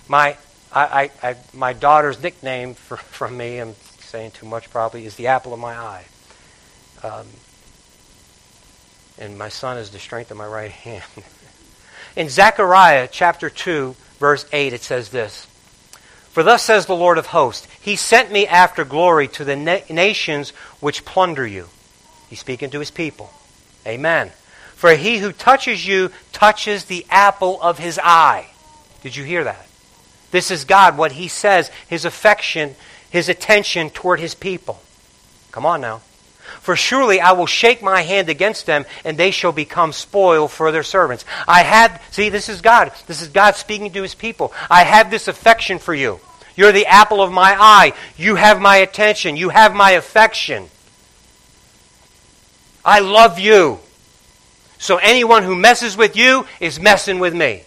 [0.08, 0.38] My,
[0.72, 5.16] I, I, I, my daughter's nickname for, from me, I'm saying too much probably, is
[5.16, 6.06] the apple of my eye.
[7.04, 7.28] Um,
[9.20, 11.04] and my son is the strength of my right hand.
[12.16, 15.46] In Zechariah chapter 2, verse 8, it says this
[16.30, 19.80] for thus says the Lord of hosts, He sent me after glory to the na-
[19.90, 21.68] nations which plunder you.
[22.30, 23.32] He's speaking to his people.
[23.88, 24.32] Amen.
[24.76, 28.48] For he who touches you touches the apple of his eye.
[29.02, 29.68] Did you hear that?
[30.32, 32.76] This is God, what he says, his affection,
[33.10, 34.80] his attention toward his people.
[35.52, 36.02] Come on now.
[36.62, 40.72] For surely I will shake my hand against them, and they shall become spoil for
[40.72, 41.26] their servants.
[41.48, 42.92] I had, see, this is God.
[43.08, 44.54] This is God speaking to his people.
[44.70, 46.20] I have this affection for you.
[46.56, 47.94] You're the apple of my eye.
[48.18, 49.38] You have my attention.
[49.38, 50.68] You have my affection.
[52.84, 53.80] I love you.
[54.78, 57.64] So anyone who messes with you is messing with me.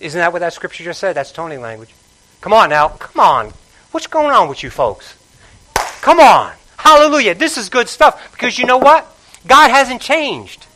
[0.00, 1.14] Isn't that what that scripture just said?
[1.14, 1.92] That's Tony language.
[2.40, 2.88] Come on now.
[2.88, 3.52] Come on.
[3.90, 5.16] What's going on with you folks?
[6.00, 6.52] Come on.
[6.76, 7.34] Hallelujah.
[7.34, 9.06] This is good stuff because you know what?
[9.46, 10.66] God hasn't changed.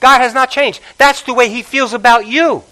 [0.00, 0.80] God has not changed.
[0.98, 2.62] That's the way he feels about you.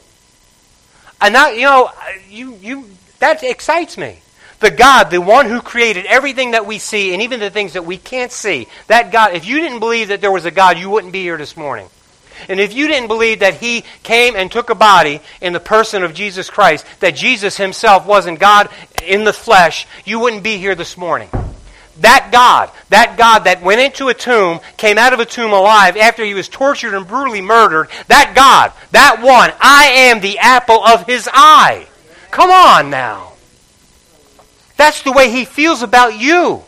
[1.21, 1.91] And that, you know,
[2.29, 2.85] you, you,
[3.19, 4.21] that excites me.
[4.61, 7.85] The God, the one who created everything that we see and even the things that
[7.85, 10.91] we can't see, that God, if you didn't believe that there was a God, you
[10.91, 11.89] wouldn't be here this morning.
[12.49, 16.03] And if you didn't believe that He came and took a body in the person
[16.03, 18.69] of Jesus Christ, that Jesus Himself wasn't God
[19.05, 21.29] in the flesh, you wouldn't be here this morning.
[22.01, 25.97] That God, that God that went into a tomb, came out of a tomb alive
[25.97, 30.85] after he was tortured and brutally murdered, that God, that one, I am the apple
[30.85, 31.89] of his eye.
[32.31, 33.33] Come on now.
[34.77, 36.63] That's the way he feels about you.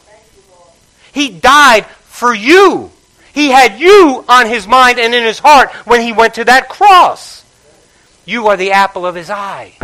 [1.13, 2.91] He died for you.
[3.33, 6.69] He had you on his mind and in his heart when he went to that
[6.69, 7.45] cross.
[8.25, 9.77] You are the apple of his eye.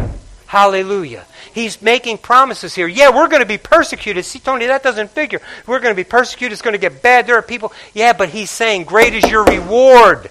[0.47, 1.25] Hallelujah.
[1.53, 2.87] He's making promises here.
[2.87, 4.25] Yeah, we're going to be persecuted.
[4.25, 5.41] See, Tony, that doesn't figure.
[5.67, 6.53] We're going to be persecuted.
[6.53, 7.27] It's going to get bad.
[7.27, 7.73] There are people.
[7.95, 10.31] Yeah, but he's saying, great is your reward.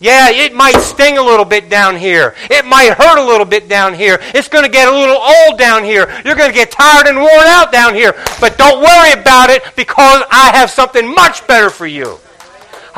[0.00, 2.34] Yeah, it might sting a little bit down here.
[2.50, 4.18] It might hurt a little bit down here.
[4.34, 6.08] It's going to get a little old down here.
[6.24, 8.14] You're going to get tired and worn out down here.
[8.40, 12.18] But don't worry about it because I have something much better for you.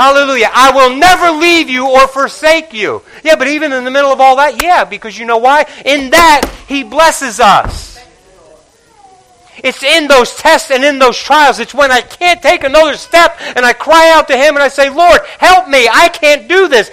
[0.00, 0.48] Hallelujah.
[0.50, 3.02] I will never leave you or forsake you.
[3.22, 5.66] Yeah, but even in the middle of all that, yeah, because you know why?
[5.84, 7.98] In that, He blesses us.
[9.62, 11.58] It's in those tests and in those trials.
[11.58, 14.68] It's when I can't take another step and I cry out to Him and I
[14.68, 15.86] say, Lord, help me.
[15.86, 16.90] I can't do this.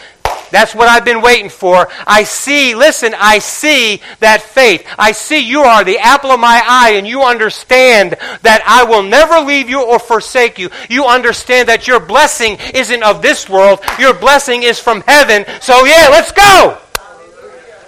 [0.52, 1.88] That's what I've been waiting for.
[2.06, 4.88] I see, listen, I see that faith.
[4.98, 9.04] I see you are the apple of my eye and you understand that I will
[9.04, 10.70] never leave you or forsake you.
[10.90, 13.80] You understand that your blessing isn't of this world.
[14.00, 15.46] Your blessing is from heaven.
[15.62, 16.78] So yeah, let's go.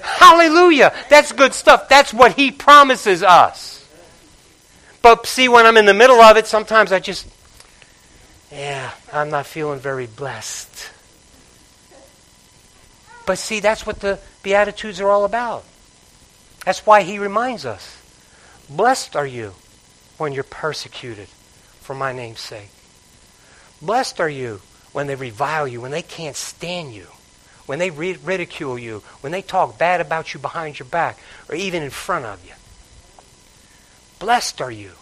[0.01, 0.93] Hallelujah.
[1.09, 1.87] That's good stuff.
[1.87, 3.87] That's what he promises us.
[5.01, 7.25] But see, when I'm in the middle of it, sometimes I just,
[8.51, 10.91] yeah, I'm not feeling very blessed.
[13.29, 15.63] But see, that's what the Beatitudes are all about.
[16.65, 17.95] That's why he reminds us
[18.67, 19.53] Blessed are you
[20.17, 21.27] when you're persecuted
[21.79, 22.71] for my name's sake.
[23.83, 24.61] Blessed are you
[24.93, 27.05] when they revile you, when they can't stand you,
[27.67, 31.83] when they ridicule you, when they talk bad about you behind your back, or even
[31.83, 32.53] in front of you.
[34.17, 34.93] Blessed are you.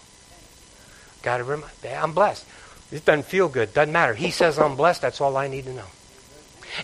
[1.23, 2.45] Got to remind, I'm blessed.
[2.91, 3.73] It doesn't feel good.
[3.73, 4.15] Doesn't matter.
[4.15, 5.01] He says I'm blessed.
[5.01, 5.87] That's all I need to know.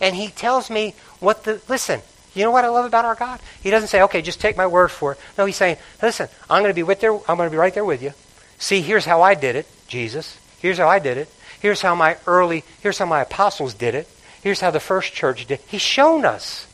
[0.01, 2.01] And he tells me what the, listen,
[2.33, 3.39] you know what I love about our God?
[3.61, 5.19] He doesn't say, okay, just take my word for it.
[5.37, 7.73] No, he's saying, listen, I'm going to be with there, I'm going to be right
[7.73, 8.13] there with you.
[8.57, 10.39] See, here's how I did it, Jesus.
[10.59, 11.29] Here's how I did it.
[11.59, 14.07] Here's how my early, here's how my apostles did it.
[14.41, 15.59] Here's how the first church did.
[15.67, 16.67] He's shown us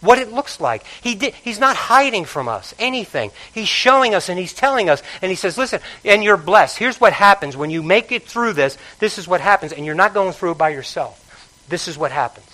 [0.00, 0.84] what it looks like.
[1.02, 3.30] He did, he's not hiding from us anything.
[3.52, 5.02] He's showing us and he's telling us.
[5.22, 6.78] And he says, listen, and you're blessed.
[6.78, 8.78] Here's what happens when you make it through this.
[8.98, 9.72] This is what happens.
[9.72, 11.24] And you're not going through it by yourself.
[11.68, 12.46] This is what happens.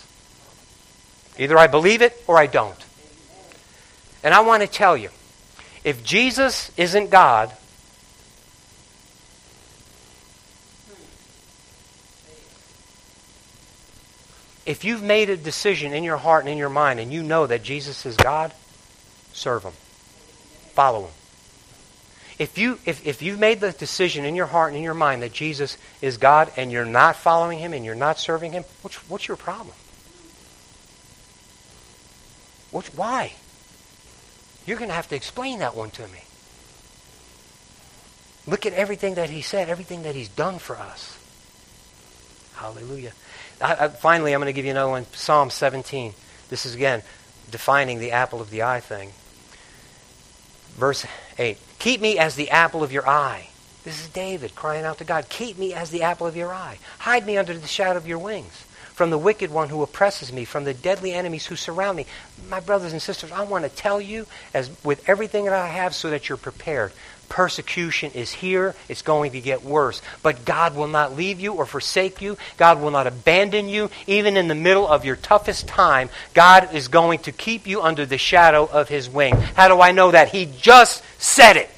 [1.39, 2.79] Either I believe it or I don't.
[4.23, 5.11] And I want to tell you
[5.85, 7.53] if Jesus isn't God,
[14.65, 17.47] if you've made a decision in your heart and in your mind and you know
[17.47, 18.53] that Jesus is God,
[19.33, 19.73] serve Him.
[20.73, 21.13] Follow Him.
[22.39, 25.23] If, you, if, if you've made the decision in your heart and in your mind
[25.23, 28.97] that Jesus is God and you're not following Him and you're not serving Him, what's,
[29.09, 29.75] what's your problem?
[32.73, 33.35] What's, why?
[34.67, 36.25] You're going to have to explain that one to me.
[38.47, 41.17] Look at everything that He said, everything that He's done for us.
[42.57, 43.13] Hallelujah.
[43.61, 46.15] I, I, finally, I'm going to give you another one Psalm 17.
[46.49, 47.03] This is, again,
[47.53, 49.13] defining the apple of the eye thing.
[50.77, 51.07] Verse
[51.39, 53.49] 8 Keep me as the apple of your eye.
[53.85, 55.29] This is David crying out to God.
[55.29, 56.79] Keep me as the apple of your eye.
[57.01, 60.45] Hide me under the shadow of your wings from the wicked one who oppresses me,
[60.45, 62.07] from the deadly enemies who surround me.
[62.49, 65.95] My brothers and sisters, I want to tell you, as with everything that I have,
[65.95, 66.93] so that you're prepared.
[67.29, 68.75] Persecution is here.
[68.89, 70.01] It's going to get worse.
[70.23, 72.37] But God will not leave you or forsake you.
[72.57, 73.91] God will not abandon you.
[74.07, 78.07] Even in the middle of your toughest time, God is going to keep you under
[78.07, 79.35] the shadow of His wing.
[79.35, 80.29] How do I know that?
[80.29, 81.71] He just said it.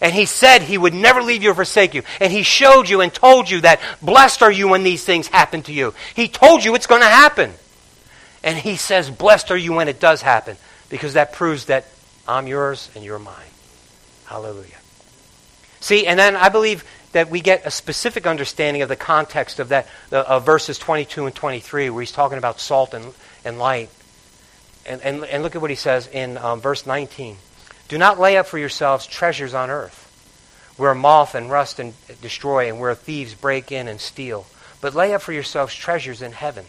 [0.00, 2.02] And he said he would never leave you or forsake you.
[2.20, 5.62] And he showed you and told you that blessed are you when these things happen
[5.62, 5.94] to you.
[6.14, 7.52] He told you it's going to happen.
[8.44, 10.56] And he says, blessed are you when it does happen.
[10.88, 11.86] Because that proves that
[12.26, 13.34] I'm yours and you're mine.
[14.26, 14.76] Hallelujah.
[15.80, 19.70] See, and then I believe that we get a specific understanding of the context of
[19.70, 23.12] that of verses 22 and 23, where he's talking about salt and,
[23.44, 23.90] and light.
[24.86, 27.36] And, and, and look at what he says in um, verse 19.
[27.88, 30.04] Do not lay up for yourselves treasures on earth,
[30.76, 34.46] where moth and rust and destroy, and where thieves break in and steal.
[34.80, 36.66] But lay up for yourselves treasures in heaven,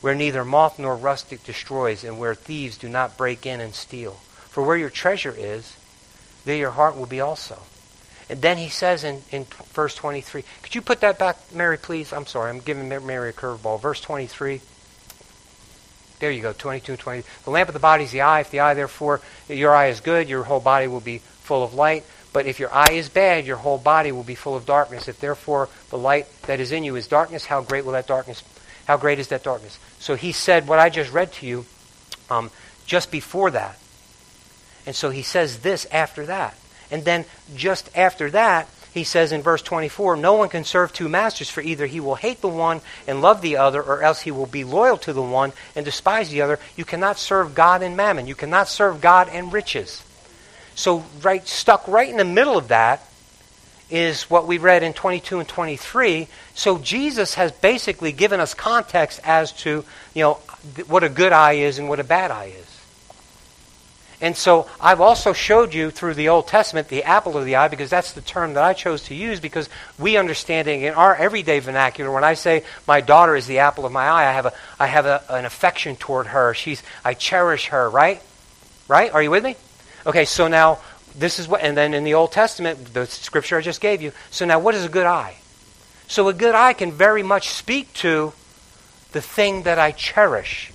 [0.00, 4.14] where neither moth nor rust destroys, and where thieves do not break in and steal.
[4.50, 5.76] For where your treasure is,
[6.44, 7.62] there your heart will be also.
[8.28, 12.12] And then he says in, in verse 23, could you put that back, Mary, please?
[12.12, 13.80] I'm sorry, I'm giving Mary a curveball.
[13.80, 14.60] Verse 23.
[16.18, 17.22] There you go, 22 20.
[17.44, 18.40] The lamp of the body is the eye.
[18.40, 21.74] If the eye, therefore, your eye is good, your whole body will be full of
[21.74, 22.04] light.
[22.32, 25.08] But if your eye is bad, your whole body will be full of darkness.
[25.08, 28.42] If therefore the light that is in you is darkness, how great will that darkness,
[28.86, 29.78] how great is that darkness?
[29.98, 31.64] So he said what I just read to you
[32.28, 32.50] um,
[32.84, 33.78] just before that.
[34.84, 36.58] And so he says this after that.
[36.90, 37.24] And then
[37.56, 41.60] just after that, he says in verse 24, No one can serve two masters, for
[41.60, 44.64] either he will hate the one and love the other, or else he will be
[44.64, 46.58] loyal to the one and despise the other.
[46.76, 48.26] You cannot serve God and mammon.
[48.26, 50.02] You cannot serve God and riches.
[50.74, 53.06] So, right, stuck right in the middle of that
[53.90, 56.26] is what we read in 22 and 23.
[56.54, 60.34] So, Jesus has basically given us context as to, you know,
[60.86, 62.75] what a good eye is and what a bad eye is.
[64.20, 67.68] And so I've also showed you through the Old Testament the apple of the eye
[67.68, 71.14] because that's the term that I chose to use because we understand it in our
[71.14, 72.10] everyday vernacular.
[72.10, 74.86] When I say my daughter is the apple of my eye, I have, a, I
[74.86, 76.54] have a, an affection toward her.
[76.54, 78.22] She's, I cherish her, right?
[78.88, 79.12] Right?
[79.12, 79.56] Are you with me?
[80.06, 80.78] Okay, so now
[81.14, 84.12] this is what, and then in the Old Testament, the scripture I just gave you.
[84.30, 85.36] So now what is a good eye?
[86.08, 88.32] So a good eye can very much speak to
[89.12, 90.72] the thing that I cherish.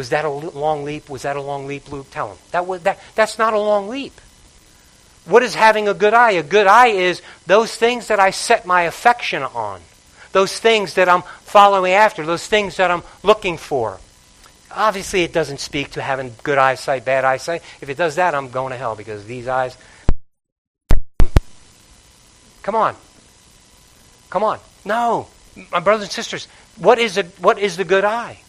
[0.00, 1.10] Was that a long leap?
[1.10, 2.06] Was that a long leap, Luke?
[2.10, 2.38] Tell him.
[2.52, 4.18] That was, that, that's not a long leap.
[5.26, 6.30] What is having a good eye?
[6.30, 9.82] A good eye is those things that I set my affection on,
[10.32, 14.00] those things that I'm following after, those things that I'm looking for.
[14.70, 17.62] Obviously, it doesn't speak to having good eyesight, bad eyesight.
[17.82, 19.76] If it does that, I'm going to hell because these eyes.
[22.62, 22.96] Come on.
[24.30, 24.60] Come on.
[24.82, 25.26] No.
[25.70, 28.40] My brothers and sisters, what is, a, what is the good eye?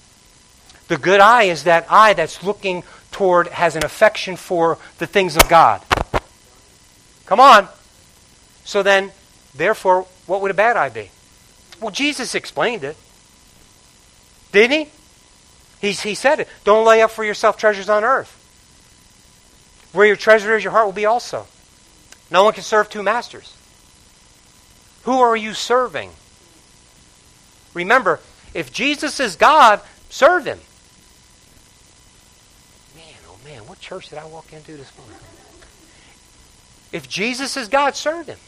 [0.92, 5.38] The good eye is that eye that's looking toward, has an affection for the things
[5.38, 5.82] of God.
[7.26, 7.70] Come on.
[8.66, 9.14] So then,
[9.56, 11.10] therefore, what would a bad eye be?
[11.80, 12.98] Well, Jesus explained it.
[14.52, 14.90] Didn't he?
[15.80, 16.50] He, he said it.
[16.66, 18.36] Don't lay up for yourself treasures on earth.
[19.94, 21.48] Where your treasure is, your heart will be also.
[22.30, 23.56] No one can serve two masters.
[25.04, 26.10] Who are you serving?
[27.74, 28.20] Remember,
[28.54, 30.60] if Jesus is God, serve him
[33.52, 35.18] man, what church did I walk into this morning?
[36.92, 38.40] If Jesus is God, serve him.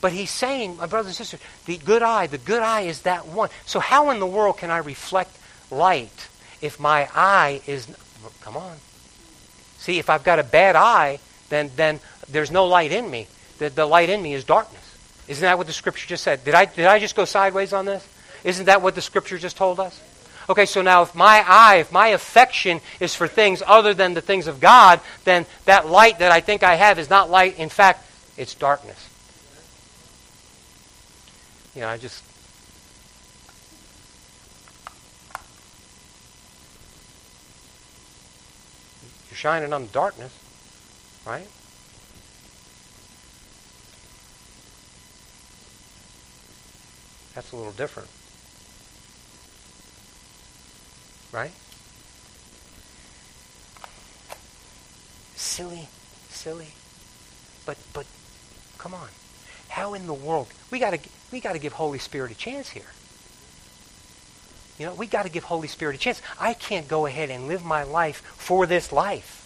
[0.00, 3.26] But he's saying, my brothers and sisters, the good eye, the good eye is that
[3.26, 3.50] one.
[3.66, 5.36] So how in the world can I reflect
[5.70, 6.28] light
[6.60, 7.86] if my eye is
[8.40, 8.76] come on.
[9.78, 13.26] See, if I've got a bad eye, then then there's no light in me.
[13.58, 14.82] The, the light in me is darkness.
[15.28, 16.44] Isn't that what the scripture just said?
[16.44, 18.06] Did I did I just go sideways on this?
[18.44, 20.00] Isn't that what the scripture just told us?
[20.50, 24.20] Okay, so now if my eye, if my affection is for things other than the
[24.20, 27.56] things of God, then that light that I think I have is not light.
[27.56, 28.04] In fact,
[28.36, 28.98] it's darkness.
[31.76, 32.24] You know, I just.
[39.30, 40.36] You're shining on darkness,
[41.24, 41.46] right?
[47.36, 48.08] That's a little different.
[51.32, 51.52] Right?
[55.36, 55.88] Silly,
[56.28, 56.68] silly.
[57.64, 58.06] But but
[58.78, 59.08] come on.
[59.68, 60.48] How in the world?
[60.70, 61.00] We got to
[61.32, 62.90] we got to give Holy Spirit a chance here.
[64.78, 66.22] You know, we got to give Holy Spirit a chance.
[66.40, 69.36] I can't go ahead and live my life for this life.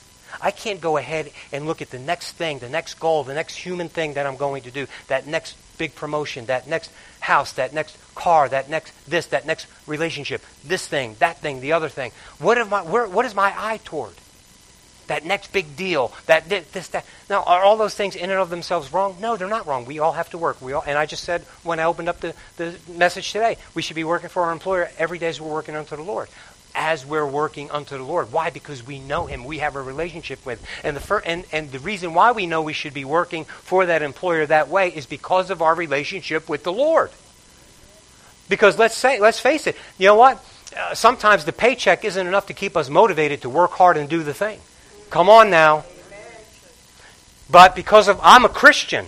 [0.40, 3.56] I can't go ahead and look at the next thing, the next goal, the next
[3.56, 7.72] human thing that I'm going to do, that next big promotion, that next house, that
[7.72, 12.12] next car, that next this, that next relationship, this thing, that thing, the other thing.
[12.38, 14.15] What, am I, where, what is my eye toward?
[15.06, 17.04] That next big deal, that this, that.
[17.29, 19.17] Now, are all those things in and of themselves wrong?
[19.21, 19.85] No, they're not wrong.
[19.85, 20.62] We all have to work.
[20.62, 23.83] We all, and I just said when I opened up the, the message today, we
[23.83, 26.31] should be working for our employer every day as we're working unto the Lord
[26.75, 28.33] as we're working unto the Lord.
[28.33, 28.50] Why?
[28.50, 29.44] Because we know Him.
[29.44, 30.65] We have a relationship with.
[30.83, 33.87] And the fir- and, and the reason why we know we should be working for
[33.87, 37.10] that employer that way is because of our relationship with the Lord.
[38.48, 39.76] Because let's say, let's face it.
[39.98, 40.44] You know what?
[40.76, 44.22] Uh, sometimes the paycheck isn't enough to keep us motivated to work hard and do
[44.22, 44.60] the thing.
[45.10, 45.84] Come on now.
[47.50, 49.06] But because of I'm a Christian,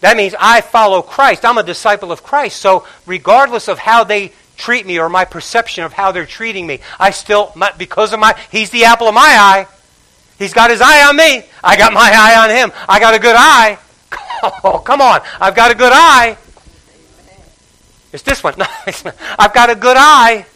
[0.00, 1.44] That means I follow Christ.
[1.44, 2.60] I'm a disciple of Christ.
[2.60, 6.80] So, regardless of how they treat me or my perception of how they're treating me,
[7.00, 9.66] I still, because of my, He's the apple of my eye.
[10.38, 11.42] He's got His eye on me.
[11.64, 12.72] I got my eye on Him.
[12.88, 13.78] I got a good eye.
[14.40, 15.20] Oh, come on.
[15.40, 16.38] I've got a good eye.
[18.12, 18.54] It's this one.
[18.58, 20.46] No, I've got a good eye.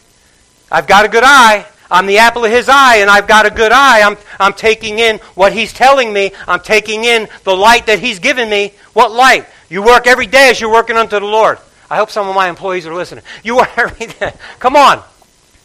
[0.71, 1.65] I've got a good eye.
[1.91, 4.01] I'm the apple of his eye, and I've got a good eye.
[4.01, 6.31] I'm, I'm taking in what he's telling me.
[6.47, 8.73] I'm taking in the light that he's given me.
[8.93, 9.45] What light?
[9.69, 11.59] You work every day as you're working unto the Lord.
[11.91, 13.23] I hope some of my employees are listening.
[13.43, 14.33] You work every day.
[14.59, 15.03] Come on.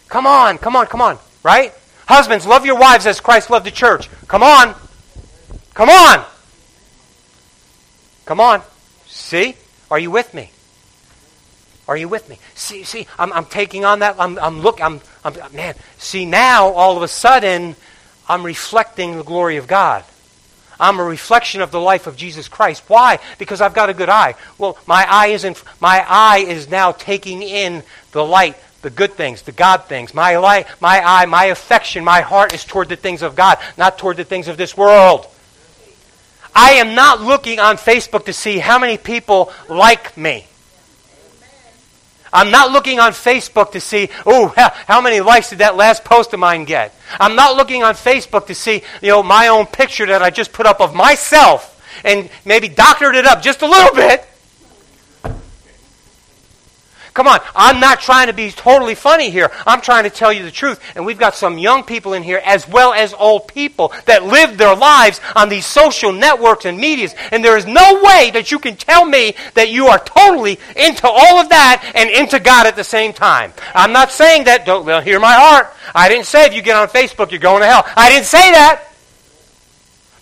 [0.09, 0.59] Come on.
[0.59, 0.87] Come on.
[0.87, 1.19] Come on.
[1.43, 1.73] Right?
[2.07, 4.11] Husbands, love your wives as Christ loved the church.
[4.29, 4.75] Come on.
[5.73, 6.25] Come on.
[8.27, 8.63] Come on.
[9.07, 9.57] See?
[9.91, 10.51] Are you with me?
[11.89, 12.39] Are you with me?
[12.55, 14.17] See, see, I'm, I'm taking on that.
[14.19, 14.81] I'm, I'm look.
[14.81, 15.75] I'm, I'm, man.
[15.97, 17.75] See now, all of a sudden,
[18.29, 20.05] I'm reflecting the glory of God.
[20.79, 22.85] I'm a reflection of the life of Jesus Christ.
[22.89, 23.19] Why?
[23.39, 24.35] Because I've got a good eye.
[24.59, 25.63] Well, my eye isn't.
[25.81, 27.83] My eye is now taking in
[28.13, 30.13] the light, the good things, the God things.
[30.13, 33.99] My light, my eye, my affection, my heart is toward the things of God, not
[33.99, 35.27] toward the things of this world.
[36.55, 40.48] I am not looking on Facebook to see how many people like me.
[42.33, 44.53] I'm not looking on Facebook to see, oh,
[44.87, 46.95] how many likes did that last post of mine get?
[47.19, 50.53] I'm not looking on Facebook to see, you know, my own picture that I just
[50.53, 51.75] put up of myself
[52.05, 54.27] and maybe doctored it up just a little bit
[57.19, 59.51] Come on, I'm not trying to be totally funny here.
[59.67, 60.81] I'm trying to tell you the truth.
[60.95, 64.57] And we've got some young people in here as well as old people that live
[64.57, 67.17] their lives on these social networks and medias.
[67.33, 71.09] And there is no way that you can tell me that you are totally into
[71.09, 73.53] all of that and into God at the same time.
[73.75, 74.65] I'm not saying that.
[74.65, 75.75] Don't hear my heart.
[75.97, 77.85] I didn't say if you get on Facebook you're going to hell.
[77.97, 78.88] I didn't say that.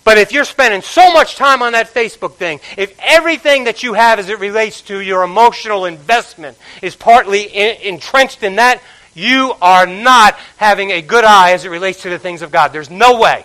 [0.07, 3.93] But if you're spending so much time on that Facebook thing, if everything that you
[3.93, 8.81] have as it relates to your emotional investment is partly in, entrenched in that,
[9.13, 12.69] you are not having a good eye as it relates to the things of God.
[12.69, 13.43] There's no way.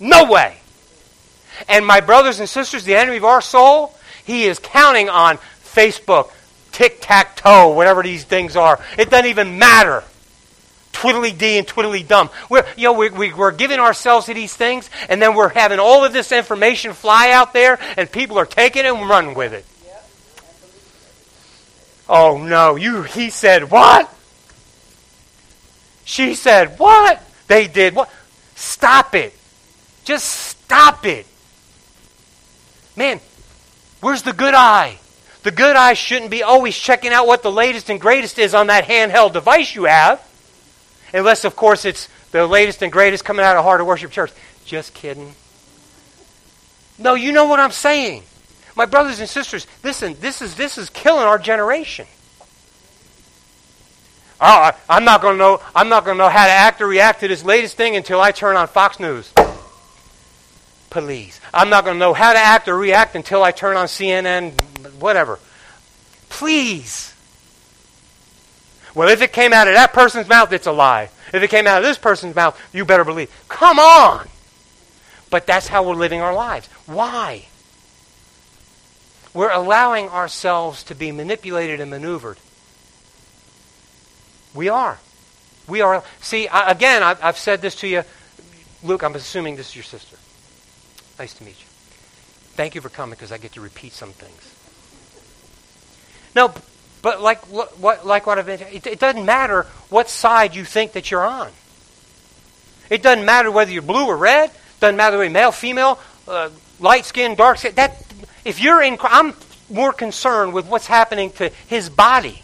[0.00, 0.56] No way.
[1.68, 6.32] And my brothers and sisters, the enemy of our soul, he is counting on Facebook,
[6.72, 8.80] tic tac toe, whatever these things are.
[8.98, 10.02] It doesn't even matter
[10.92, 12.30] twiddly dee and twiddly dum.
[12.48, 15.78] We're, you know, we, we, we're giving ourselves to these things, and then we're having
[15.78, 19.52] all of this information fly out there, and people are taking it and running with
[19.52, 19.64] it.
[22.08, 24.12] Oh no, you he said what?
[26.04, 27.22] She said what?
[27.46, 28.10] They did what?
[28.54, 29.34] Stop it.
[30.04, 31.26] Just stop it.
[32.96, 33.20] Man,
[34.00, 34.98] where's the good eye?
[35.42, 38.66] The good eye shouldn't be always checking out what the latest and greatest is on
[38.66, 40.20] that handheld device you have.
[41.12, 44.32] Unless, of course, it's the latest and greatest coming out of Heart of Worship Church.
[44.64, 45.34] Just kidding.
[46.98, 48.22] No, you know what I'm saying.
[48.74, 52.06] My brothers and sisters, listen, this is, this is killing our generation.
[54.40, 55.60] Oh, I'm not going to know.
[55.74, 58.20] I'm not going to know how to act or react to this latest thing until
[58.20, 59.32] I turn on Fox News.
[60.90, 63.86] Please, I'm not going to know how to act or react until I turn on
[63.86, 64.52] CNN,
[64.98, 65.38] whatever.
[66.28, 67.11] Please.
[68.94, 71.08] Well, if it came out of that person's mouth, it's a lie.
[71.32, 73.30] If it came out of this person's mouth, you better believe.
[73.48, 74.28] Come on!
[75.30, 76.66] But that's how we're living our lives.
[76.86, 77.46] Why?
[79.32, 82.36] We're allowing ourselves to be manipulated and maneuvered.
[84.54, 84.98] We are.
[85.66, 86.04] We are.
[86.20, 88.02] See, I, again, I, I've said this to you.
[88.82, 90.16] Luke, I'm assuming this is your sister.
[91.18, 91.66] Nice to meet you.
[92.54, 94.54] Thank you for coming because I get to repeat some things.
[96.34, 96.52] No,
[97.02, 100.92] but like what, like what I've been, it, it doesn't matter what side you think
[100.92, 101.50] that you're on.
[102.88, 104.50] It doesn't matter whether you're blue or red.
[104.80, 105.98] Doesn't matter whether you're male, female,
[106.28, 107.74] uh, light skin, dark skin.
[107.74, 108.04] That
[108.44, 109.34] if you're in, I'm
[109.68, 112.42] more concerned with what's happening to his body.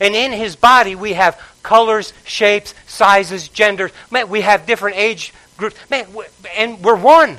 [0.00, 3.90] And in his body, we have colors, shapes, sizes, genders.
[4.10, 5.76] Man, we have different age groups.
[5.90, 6.06] Man,
[6.56, 7.38] and we're one.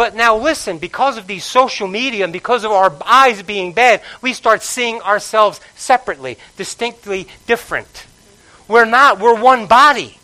[0.00, 4.00] But now listen, because of these social media and because of our eyes being bad,
[4.22, 8.06] we start seeing ourselves separately, distinctly different.
[8.66, 10.18] We're not, we're one body.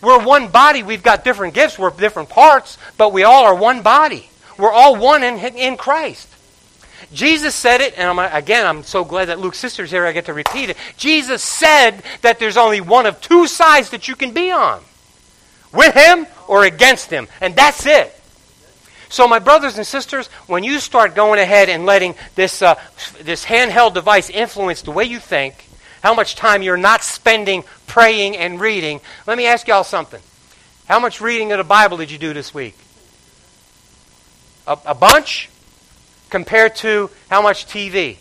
[0.00, 0.84] We're one body.
[0.84, 4.30] We've got different gifts, we're different parts, but we all are one body.
[4.56, 6.28] We're all one in, in Christ.
[7.12, 10.26] Jesus said it, and I'm, again, I'm so glad that Luke's sister's here, I get
[10.26, 10.76] to repeat it.
[10.96, 14.80] Jesus said that there's only one of two sides that you can be on
[15.72, 18.16] with him or against him, and that's it.
[19.12, 22.74] So, my brothers and sisters, when you start going ahead and letting this, uh,
[23.20, 25.68] this handheld device influence the way you think,
[26.02, 30.20] how much time you're not spending praying and reading, let me ask y'all something.
[30.86, 32.74] How much reading of the Bible did you do this week?
[34.66, 35.48] A, a bunch?
[36.32, 38.16] compared to how much TV?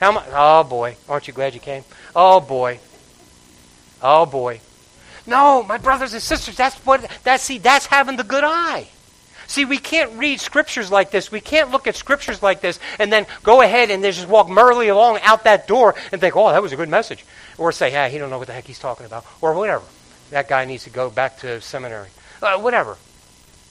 [0.00, 0.26] How much?
[0.32, 1.84] Oh boy, aren't you glad you came?
[2.14, 2.80] Oh boy.
[4.02, 4.60] Oh boy.
[5.24, 8.88] No, my brothers and sisters, that's what that's see, that's having the good eye.
[9.48, 11.32] See, we can't read scriptures like this.
[11.32, 14.88] We can't look at scriptures like this and then go ahead and just walk merrily
[14.88, 17.24] along out that door and think, oh, that was a good message.
[17.56, 19.24] Or say, hey, he don't know what the heck he's talking about.
[19.40, 19.84] Or whatever.
[20.30, 22.08] That guy needs to go back to seminary.
[22.40, 22.96] Uh, whatever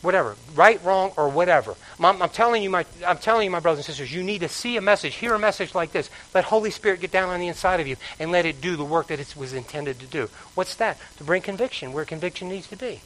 [0.02, 1.76] whatever, right, wrong, or whatever.
[2.00, 4.78] I'm, telling you, my, I'm telling you, my brothers and sisters, you need to see
[4.78, 6.10] a message, hear a message like this.
[6.34, 8.86] Let Holy Spirit get down on the inside of you and let it do the
[8.86, 10.30] work that it was intended to do.
[10.56, 10.98] What's that?
[11.18, 13.02] To bring conviction where conviction needs to be.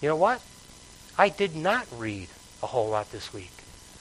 [0.00, 0.40] You know what?
[1.18, 2.28] I did not read
[2.62, 3.50] a whole lot this week.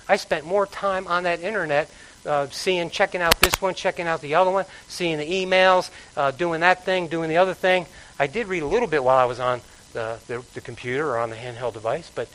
[0.08, 1.90] I spent more time on that internet
[2.26, 6.32] uh, seeing, checking out this one, checking out the other one, seeing the emails, uh,
[6.32, 7.86] doing that thing, doing the other thing.
[8.20, 9.62] I did read a little bit while I was on
[9.94, 12.12] the, the, the computer or on the handheld device.
[12.14, 12.30] But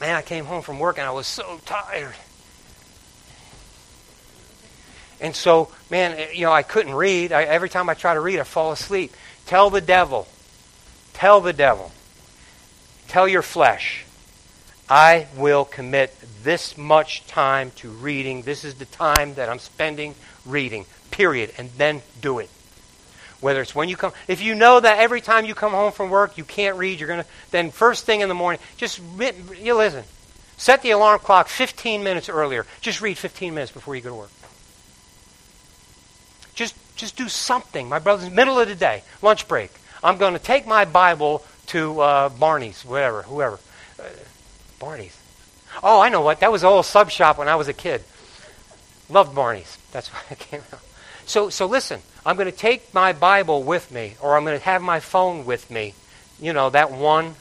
[0.00, 2.14] man, I came home from work and I was so tired.
[5.20, 7.32] And so, man, eh, you know, I couldn't read.
[7.32, 9.12] I, every time I try to read, I fall asleep.
[9.46, 10.26] Tell the devil,
[11.14, 11.92] tell the devil,
[13.14, 14.04] tell your flesh,
[14.90, 16.12] I will commit
[16.42, 18.42] this much time to reading.
[18.42, 21.52] This is the time that I'm spending reading, period.
[21.56, 22.50] And then do it.
[23.40, 26.10] Whether it's when you come, if you know that every time you come home from
[26.10, 29.00] work you can't read, you're gonna then first thing in the morning, just
[29.62, 30.02] you listen.
[30.56, 32.66] Set the alarm clock 15 minutes earlier.
[32.80, 34.30] Just read 15 minutes before you go to work.
[36.56, 37.88] Just just do something.
[37.88, 39.70] My brother's middle of the day, lunch break.
[40.02, 43.58] I'm going to take my Bible to uh, Barney's, whatever, whoever.
[43.98, 44.04] Uh,
[44.78, 45.16] Barney's.
[45.82, 46.40] Oh, I know what.
[46.40, 48.02] That was a old sub shop when I was a kid.
[49.08, 49.78] Loved Barney's.
[49.92, 50.80] That's why I came out.
[51.26, 54.64] So, so listen, I'm going to take my Bible with me, or I'm going to
[54.64, 55.94] have my phone with me.
[56.40, 57.34] You know, that one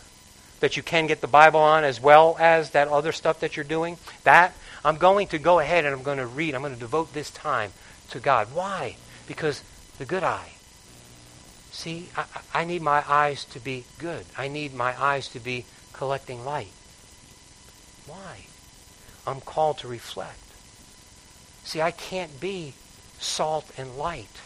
[0.62, 3.66] that you can get the Bible on, as well as that other stuff that you're
[3.66, 3.98] doing.
[4.24, 4.54] That,
[4.86, 6.56] I'm going to go ahead and I'm going to read.
[6.56, 7.72] I'm going to devote this time
[8.12, 8.48] to God.
[8.54, 8.96] Why?
[9.28, 9.62] Because
[9.98, 10.53] the good eye.
[11.74, 14.26] See, I, I need my eyes to be good.
[14.38, 16.72] I need my eyes to be collecting light.
[18.06, 18.46] Why?
[19.26, 20.38] I'm called to reflect.
[21.64, 22.74] See, I can't be
[23.20, 24.40] salt and light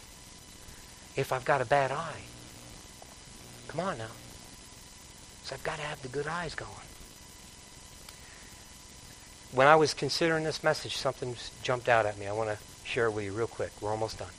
[1.18, 2.22] if I've got a bad eye.
[3.68, 4.16] Come on now.
[5.44, 6.72] So I've got to have the good eyes going.
[9.52, 12.28] When I was considering this message, something jumped out at me.
[12.28, 13.72] I want to share it with you real quick.
[13.82, 14.32] We're almost done.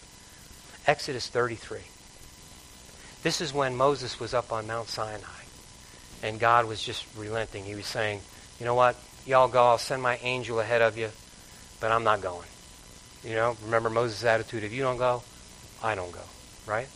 [0.86, 1.80] Exodus 33.
[3.22, 5.24] This is when Moses was up on Mount Sinai.
[6.22, 7.64] And God was just relenting.
[7.64, 8.20] He was saying,
[8.58, 8.96] you know what?
[9.26, 9.64] Y'all go.
[9.64, 11.10] I'll send my angel ahead of you.
[11.80, 12.48] But I'm not going.
[13.24, 15.22] You know, remember Moses' attitude, if you don't go,
[15.82, 16.22] I don't go,
[16.66, 16.88] right?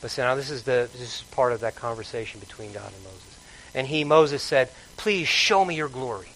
[0.00, 3.02] But see, now this is the this is part of that conversation between God and
[3.02, 3.38] Moses.
[3.74, 6.28] And he, Moses, said, Please show me your glory.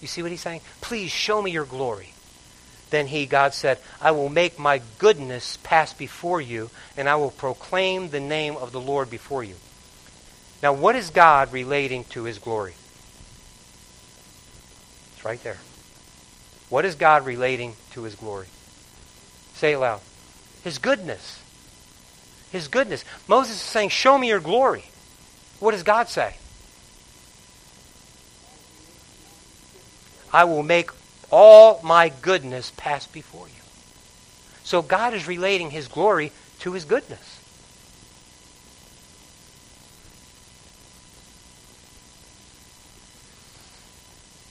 [0.00, 0.60] You see what he's saying?
[0.80, 2.12] Please show me your glory.
[2.92, 7.30] Then he, God said, I will make my goodness pass before you, and I will
[7.30, 9.54] proclaim the name of the Lord before you.
[10.62, 12.74] Now, what is God relating to his glory?
[15.14, 15.56] It's right there.
[16.68, 18.48] What is God relating to his glory?
[19.54, 20.02] Say it loud.
[20.62, 21.40] His goodness.
[22.50, 23.06] His goodness.
[23.26, 24.84] Moses is saying, Show me your glory.
[25.60, 26.36] What does God say?
[30.30, 30.90] I will make
[31.32, 33.54] all my goodness pass before you.
[34.62, 36.30] So God is relating his glory
[36.60, 37.40] to his goodness.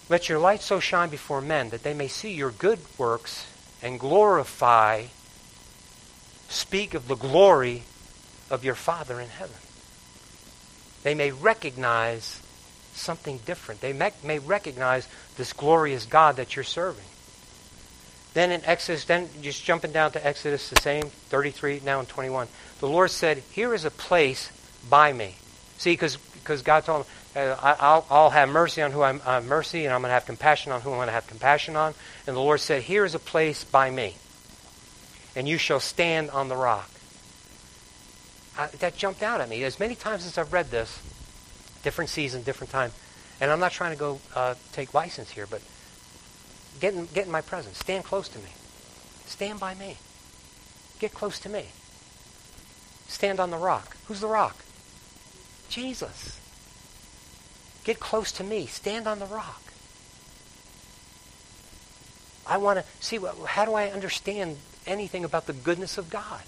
[0.09, 3.47] Let your light so shine before men that they may see your good works
[3.81, 5.05] and glorify,
[6.49, 7.83] speak of the glory
[8.49, 9.55] of your Father in heaven.
[11.03, 12.41] They may recognize
[12.93, 13.81] something different.
[13.81, 17.05] They may recognize this glorious God that you're serving.
[18.33, 22.47] Then in Exodus, then just jumping down to Exodus, the same, 33, now in 21.
[22.79, 24.51] The Lord said, Here is a place
[24.89, 25.35] by me.
[25.77, 29.85] See, because God told him, uh, I'll, I'll, have mercy on who I'm uh, mercy,
[29.85, 31.93] and I'm going to have compassion on who I'm going to have compassion on.
[32.27, 34.15] And the Lord said, Here is a place by me,
[35.35, 36.89] and you shall stand on the rock.
[38.57, 39.63] I, that jumped out at me.
[39.63, 40.99] As many times as I've read this,
[41.83, 42.91] different season, different time,
[43.39, 45.61] and I'm not trying to go uh, take license here, but
[46.79, 47.77] get in, get in my presence.
[47.77, 48.49] Stand close to me.
[49.25, 49.97] Stand by me.
[50.99, 51.65] Get close to me.
[53.07, 53.97] Stand on the rock.
[54.05, 54.55] Who's the rock?
[55.69, 56.39] Jesus.
[57.83, 58.67] Get close to me.
[58.67, 59.61] Stand on the rock.
[62.45, 66.41] I want to see how do I understand anything about the goodness of God?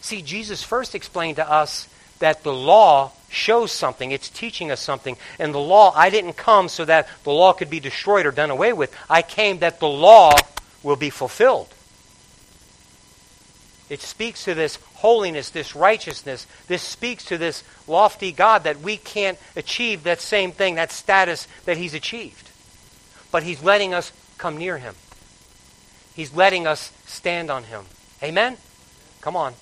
[0.00, 1.88] See, Jesus first explained to us
[2.18, 4.10] that the law shows something.
[4.10, 5.16] It's teaching us something.
[5.38, 8.50] And the law, I didn't come so that the law could be destroyed or done
[8.50, 8.94] away with.
[9.10, 10.32] I came that the law
[10.82, 11.68] will be fulfilled.
[13.88, 16.46] It speaks to this holiness, this righteousness.
[16.66, 21.46] This speaks to this lofty God that we can't achieve that same thing, that status
[21.66, 22.50] that He's achieved.
[23.30, 24.94] But He's letting us come near Him.
[26.14, 27.84] He's letting us stand on Him.
[28.22, 28.56] Amen?
[29.20, 29.54] Come on.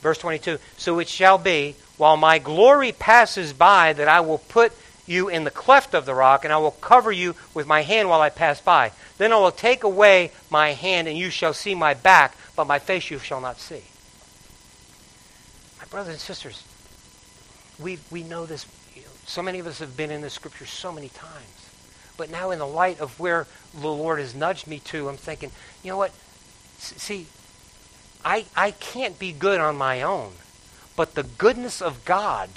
[0.00, 4.72] Verse 22 So it shall be, while my glory passes by, that I will put
[5.06, 8.08] you in the cleft of the rock, and I will cover you with my hand
[8.08, 8.92] while I pass by.
[9.18, 12.78] Then I will take away my hand, and you shall see my back, but my
[12.78, 13.82] face you shall not see.
[15.78, 16.62] My brothers and sisters,
[17.78, 18.66] we, we know this.
[18.94, 21.70] You know, so many of us have been in the scripture so many times.
[22.16, 25.50] But now, in the light of where the Lord has nudged me to, I'm thinking,
[25.82, 26.12] you know what?
[26.78, 27.26] See,
[28.24, 30.32] I, I can't be good on my own.
[30.96, 32.50] But the goodness of God,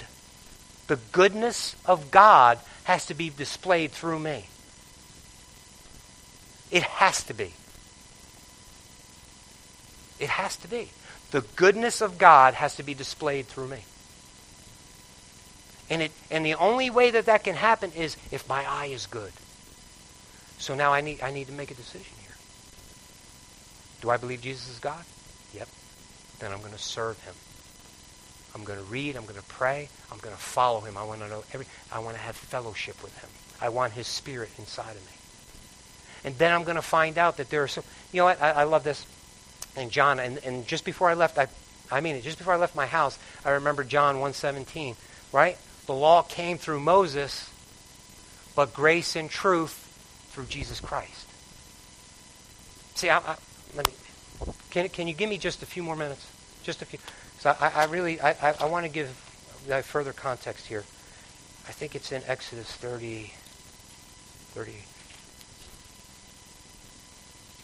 [0.86, 4.46] the goodness of God has to be displayed through me.
[6.70, 7.54] It has to be.
[10.18, 10.90] It has to be.
[11.30, 13.84] The goodness of God has to be displayed through me.
[15.90, 19.06] And, it, and the only way that that can happen is if my eye is
[19.06, 19.32] good.
[20.58, 22.34] So now I need, I need to make a decision here.
[24.00, 25.04] Do I believe Jesus is God?
[26.44, 27.32] Then I'm going to serve him.
[28.54, 29.16] I'm going to read.
[29.16, 29.88] I'm going to pray.
[30.12, 30.98] I'm going to follow him.
[30.98, 31.64] I want to know every.
[31.90, 33.30] I want to have fellowship with him.
[33.62, 35.16] I want his spirit inside of me.
[36.22, 37.82] And then I'm going to find out that there are some.
[38.12, 38.42] You know what?
[38.42, 39.06] I, I love this.
[39.74, 41.46] And John, and, and just before I left, I,
[41.90, 42.22] I mean it.
[42.22, 44.96] Just before I left my house, I remember John 1:17.
[45.32, 45.56] Right?
[45.86, 47.48] The law came through Moses,
[48.54, 49.72] but grace and truth
[50.32, 51.26] through Jesus Christ.
[52.96, 53.36] See, I, I,
[53.78, 53.84] me,
[54.70, 56.33] can, can you give me just a few more minutes?
[56.64, 56.98] Just a few.
[57.38, 59.08] So I, I really, I, I, I want to give
[59.70, 60.82] uh, further context here.
[61.68, 63.32] I think it's in Exodus 30,
[64.54, 64.72] 30.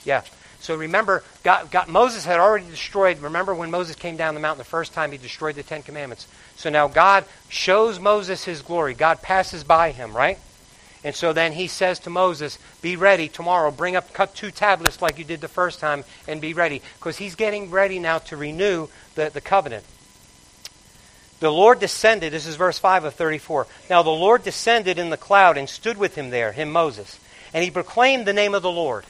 [0.05, 0.23] Yeah.
[0.61, 3.19] So remember, God, God, Moses had already destroyed.
[3.21, 6.29] Remember when Moses came down the mountain the first time, he destroyed the Ten Commandments.
[6.57, 8.93] So now God shows Moses his glory.
[8.93, 10.39] God passes by him, right?
[11.03, 13.71] And so then he says to Moses, Be ready tomorrow.
[13.71, 16.83] Bring up, cut two tablets like you did the first time, and be ready.
[16.99, 19.85] Because he's getting ready now to renew the, the covenant.
[21.41, 23.67] The Lord descended, this is verse 5 of 34.
[23.89, 27.19] Now the Lord descended in the cloud and stood with him there, him Moses.
[27.55, 29.07] And he proclaimed the name of the Lord.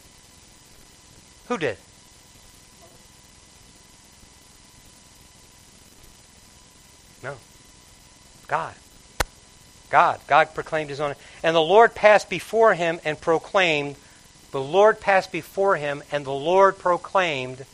[1.48, 1.76] Who did?
[7.24, 7.34] No.
[8.46, 8.74] God.
[9.90, 10.20] God.
[10.26, 11.14] God proclaimed his own.
[11.42, 13.96] And the Lord passed before him and proclaimed,
[14.52, 17.64] the Lord passed before him, and the Lord proclaimed,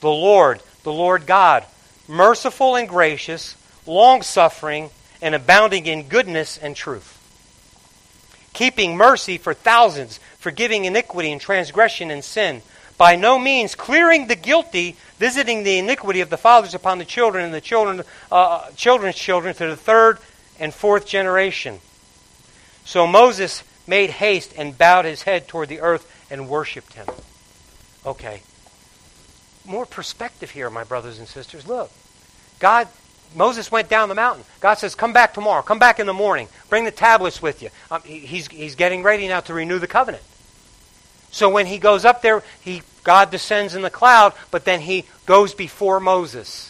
[0.00, 1.64] the Lord, the Lord God,
[2.06, 3.56] merciful and gracious,
[3.86, 4.90] long suffering,
[5.22, 7.16] and abounding in goodness and truth.
[8.52, 12.62] Keeping mercy for thousands, forgiving iniquity and transgression and sin.
[12.98, 17.44] By no means clearing the guilty, visiting the iniquity of the fathers upon the children
[17.44, 20.18] and the children, uh, children's children to the third
[20.60, 21.80] and fourth generation.
[22.84, 27.06] So Moses made haste and bowed his head toward the earth and worshiped him.
[28.06, 28.42] Okay.
[29.64, 31.66] More perspective here, my brothers and sisters.
[31.66, 31.90] Look.
[32.58, 32.88] God,
[33.34, 34.44] Moses went down the mountain.
[34.60, 35.62] God says, Come back tomorrow.
[35.62, 36.48] Come back in the morning.
[36.68, 37.70] Bring the tablets with you.
[37.90, 40.22] Um, he's, he's getting ready now to renew the covenant.
[41.30, 45.04] So when he goes up there, he, God descends in the cloud, but then he
[45.26, 46.69] goes before Moses.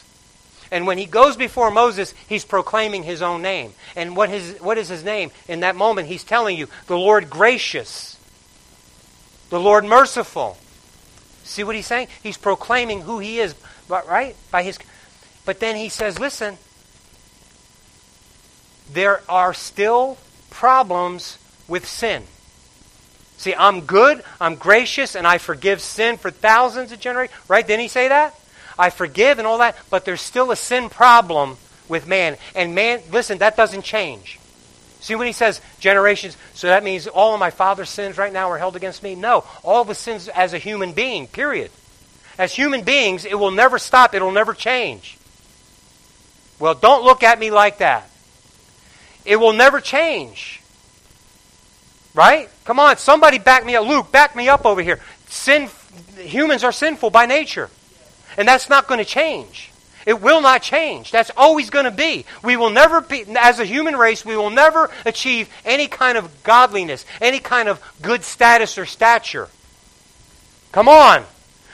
[0.70, 3.72] And when he goes before Moses, he's proclaiming his own name.
[3.96, 5.30] And what, his, what is his name?
[5.48, 8.18] In that moment, he's telling you the Lord gracious,
[9.50, 10.56] the Lord merciful.
[11.42, 12.08] See what he's saying?
[12.22, 13.54] He's proclaiming who he is,
[13.88, 14.36] right?
[14.52, 14.78] By his.
[15.44, 16.58] But then he says, listen,
[18.92, 20.18] there are still
[20.50, 22.24] problems with sin.
[23.38, 27.36] See, I'm good, I'm gracious, and I forgive sin for thousands of generations.
[27.48, 27.66] Right?
[27.66, 28.38] Didn't he say that?
[28.80, 32.38] I forgive and all that, but there's still a sin problem with man.
[32.54, 34.40] And man, listen, that doesn't change.
[35.00, 38.50] See when he says generations, so that means all of my father's sins right now
[38.50, 39.14] are held against me?
[39.14, 39.44] No.
[39.62, 41.70] All the sins as a human being, period.
[42.38, 45.18] As human beings, it will never stop, it'll never change.
[46.58, 48.08] Well, don't look at me like that.
[49.26, 50.62] It will never change.
[52.14, 52.48] Right?
[52.64, 53.86] Come on, somebody back me up.
[53.86, 55.00] Luke, back me up over here.
[55.28, 55.68] Sin
[56.16, 57.68] humans are sinful by nature.
[58.36, 59.70] And that's not going to change.
[60.06, 61.10] It will not change.
[61.10, 62.24] That's always going to be.
[62.42, 66.42] We will never be, as a human race, we will never achieve any kind of
[66.42, 69.48] godliness, any kind of good status or stature.
[70.72, 71.24] Come on.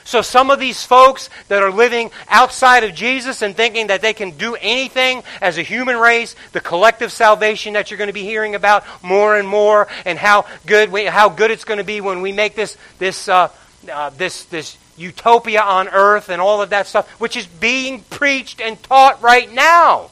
[0.06, 4.12] So some of these folks that are living outside of Jesus and thinking that they
[4.12, 8.22] can do anything as a human race, the collective salvation that you're going to be
[8.22, 12.00] hearing about more and more, and how good we, how good it's going to be
[12.00, 13.48] when we make this this uh,
[13.92, 18.60] uh, this this utopia on earth and all of that stuff, which is being preached
[18.60, 20.10] and taught right now.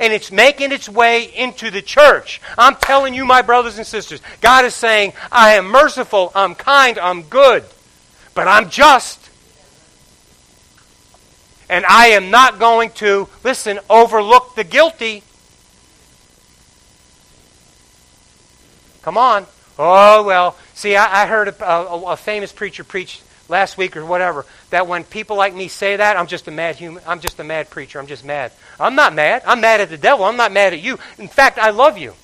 [0.00, 2.40] And it's making its way into the church.
[2.58, 6.98] I'm telling you, my brothers and sisters, God is saying, I am merciful, I'm kind,
[6.98, 7.64] I'm good,
[8.34, 9.30] but I'm just.
[11.68, 15.22] And I am not going to, listen, overlook the guilty.
[19.02, 19.46] Come on.
[19.78, 20.56] Oh, well.
[20.74, 24.86] See, I, I heard a, a, a, famous preacher preach last week or whatever that
[24.86, 27.02] when people like me say that, I'm just a mad human.
[27.06, 27.98] I'm just a mad preacher.
[27.98, 28.52] I'm just mad.
[28.78, 29.42] I'm not mad.
[29.46, 30.24] I'm mad at the devil.
[30.24, 30.98] I'm not mad at you.
[31.18, 32.14] In fact, I love you.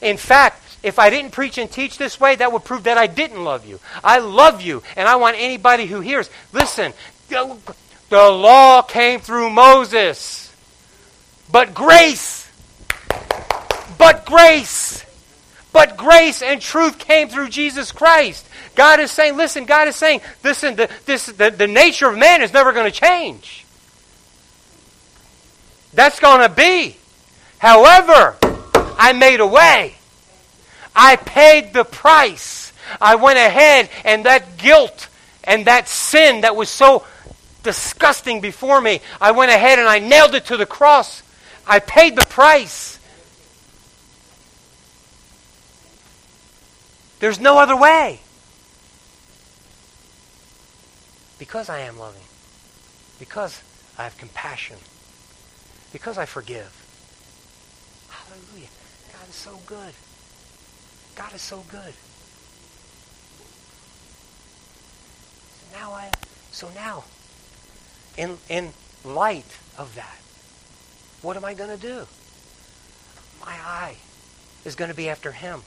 [0.00, 3.08] In fact, if I didn't preach and teach this way, that would prove that I
[3.08, 3.80] didn't love you.
[4.04, 6.92] I love you, and I want anybody who hears, listen,
[7.28, 7.58] the
[8.10, 10.54] law came through Moses.
[11.50, 12.48] But grace,
[13.98, 15.04] but grace,
[15.78, 18.44] but grace and truth came through Jesus Christ.
[18.74, 22.42] God is saying, listen, God is saying, listen, the, this, the, the nature of man
[22.42, 23.64] is never going to change.
[25.94, 26.96] That's going to be.
[27.58, 28.34] However,
[28.98, 29.94] I made a way.
[30.96, 32.72] I paid the price.
[33.00, 35.06] I went ahead and that guilt
[35.44, 37.06] and that sin that was so
[37.62, 39.00] disgusting before me.
[39.20, 41.22] I went ahead and I nailed it to the cross.
[41.68, 42.97] I paid the price.
[47.18, 48.20] There's no other way.
[51.38, 52.22] Because I am loving.
[53.18, 53.62] Because
[53.96, 54.76] I have compassion.
[55.92, 56.72] Because I forgive.
[58.08, 58.68] Hallelujah.
[59.12, 59.94] God is so good.
[61.16, 61.94] God is so good.
[65.60, 66.10] So Now I
[66.52, 67.04] so now
[68.18, 68.72] in, in
[69.04, 70.18] light of that,
[71.22, 72.06] what am I going to do?
[73.40, 73.96] My eye
[74.64, 75.62] is going to be after him.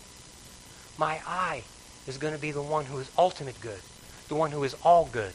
[0.98, 1.64] My eye
[2.08, 3.82] is going to be the one who is ultimate good,
[4.28, 5.34] the one who is all good,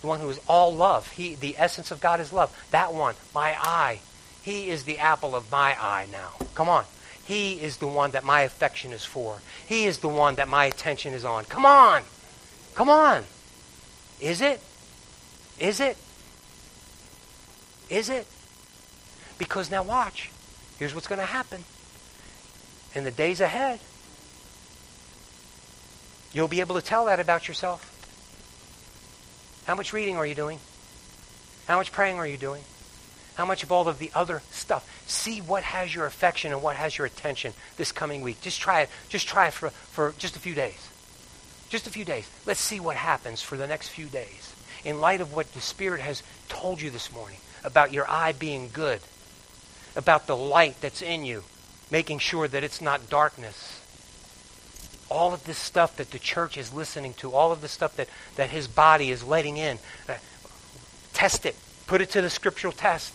[0.00, 1.10] the one who is all love.
[1.12, 2.56] He, the essence of God is love.
[2.70, 4.00] That one, my eye,
[4.42, 6.32] he is the apple of my eye now.
[6.54, 6.84] Come on.
[7.24, 9.40] He is the one that my affection is for.
[9.66, 11.44] He is the one that my attention is on.
[11.44, 12.02] Come on.
[12.74, 13.24] Come on.
[14.20, 14.62] Is it?
[15.58, 15.98] Is it?
[17.90, 18.26] Is it?
[19.36, 20.30] Because now watch.
[20.78, 21.64] Here's what's going to happen.
[22.94, 23.80] In the days ahead,
[26.32, 27.94] you'll be able to tell that about yourself.
[29.66, 30.58] How much reading are you doing?
[31.66, 32.62] How much praying are you doing?
[33.34, 34.88] How much of all of the other stuff?
[35.06, 38.40] See what has your affection and what has your attention this coming week.
[38.40, 38.90] Just try it.
[39.08, 40.88] Just try it for, for just a few days.
[41.68, 42.28] Just a few days.
[42.46, 44.54] Let's see what happens for the next few days
[44.84, 48.70] in light of what the Spirit has told you this morning about your eye being
[48.72, 49.00] good,
[49.94, 51.44] about the light that's in you,
[51.90, 53.77] making sure that it's not darkness.
[55.10, 58.08] All of this stuff that the church is listening to, all of the stuff that,
[58.36, 59.78] that his body is letting in,
[60.08, 60.14] uh,
[61.14, 61.56] test it.
[61.86, 63.14] Put it to the scriptural test.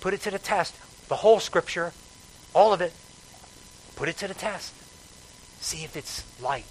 [0.00, 0.74] Put it to the test.
[1.08, 1.92] The whole scripture,
[2.54, 2.92] all of it,
[3.96, 4.74] put it to the test.
[5.62, 6.64] See if it's light.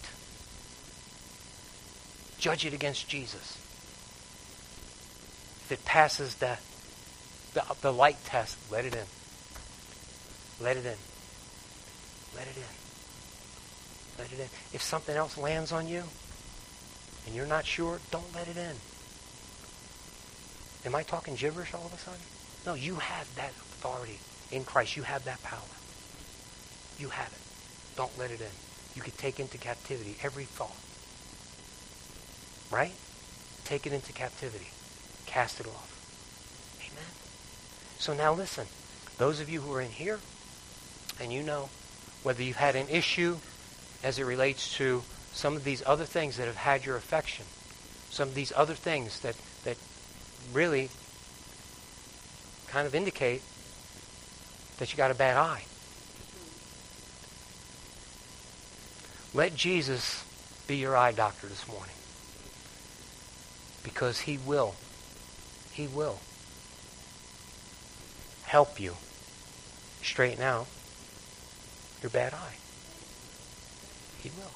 [2.37, 3.57] Judge it against Jesus
[5.67, 6.57] if it passes the,
[7.53, 9.03] the, the light test, let it in.
[10.63, 10.95] Let it in.
[12.33, 12.86] Let it in.
[14.17, 14.49] Let it in.
[14.73, 16.03] If something else lands on you
[17.25, 18.75] and you're not sure, don't let it in.
[20.85, 22.21] Am I talking gibberish all of a sudden?
[22.65, 24.19] No, you have that authority
[24.51, 24.95] in Christ.
[24.95, 25.59] You have that power.
[26.97, 27.97] You have it.
[27.97, 28.47] Don't let it in.
[28.95, 30.75] You can take into captivity every thought.
[32.71, 32.93] Right?
[33.65, 34.67] Take it into captivity
[35.27, 36.79] cast it off.
[36.79, 37.11] Amen.
[37.99, 38.65] So now listen.
[39.19, 40.19] Those of you who are in here,
[41.19, 41.69] and you know
[42.23, 43.37] whether you've had an issue
[44.03, 47.45] as it relates to some of these other things that have had your affection,
[48.09, 49.77] some of these other things that, that
[50.53, 50.89] really
[52.67, 53.41] kind of indicate
[54.79, 55.63] that you got a bad eye.
[59.33, 60.23] Let Jesus
[60.67, 61.93] be your eye doctor this morning.
[63.83, 64.75] Because he will
[65.71, 66.19] he will
[68.43, 68.95] help you
[70.01, 70.67] straighten out
[72.01, 72.55] your bad eye.
[74.27, 74.51] He will.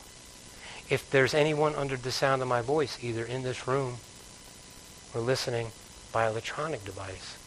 [0.89, 3.97] If there's anyone under the sound of my voice, either in this room
[5.15, 5.71] or listening
[6.11, 7.37] by electronic device,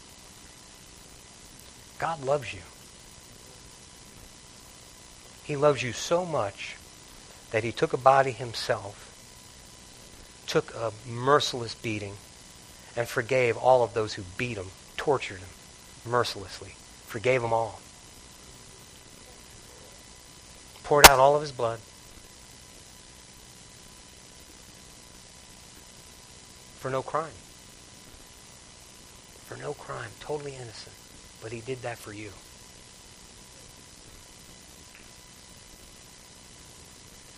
[1.98, 2.60] God loves you.
[5.42, 6.76] He loves you so much
[7.50, 9.10] that he took a body himself
[10.46, 12.14] took a merciless beating
[12.96, 15.48] and forgave all of those who beat him, tortured him
[16.06, 16.74] mercilessly,
[17.06, 17.80] forgave them all.
[20.84, 21.80] Poured out all of his blood.
[26.84, 27.32] For no crime.
[29.46, 30.10] For no crime.
[30.20, 30.94] Totally innocent.
[31.40, 32.28] But he did that for you.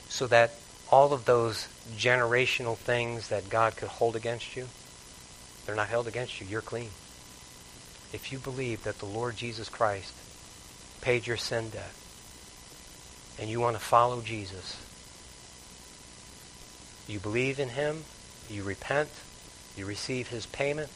[0.08, 0.54] So that
[0.90, 4.66] all of those generational things that God could hold against you,
[5.64, 6.48] they're not held against you.
[6.48, 6.90] You're clean.
[8.12, 10.12] If you believe that the Lord Jesus Christ
[11.02, 11.92] paid your sin debt
[13.38, 14.76] and you want to follow Jesus,
[17.06, 18.02] you believe in him,
[18.50, 19.08] you repent,
[19.76, 20.90] you receive his payment,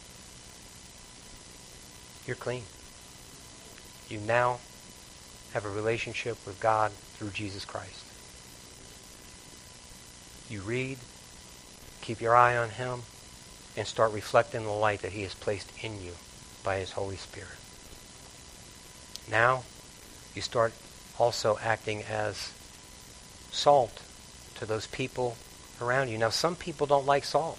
[2.26, 2.64] you're clean.
[4.08, 4.58] You now
[5.52, 8.04] have a relationship with God through Jesus Christ.
[10.48, 10.98] You read,
[12.00, 13.02] keep your eye on him,
[13.76, 16.12] and start reflecting the light that he has placed in you
[16.64, 17.48] by his Holy Spirit.
[19.30, 19.62] Now,
[20.34, 20.72] you start
[21.18, 22.52] also acting as
[23.52, 24.02] salt
[24.56, 25.36] to those people
[25.80, 26.18] around you.
[26.18, 27.58] Now, some people don't like salt.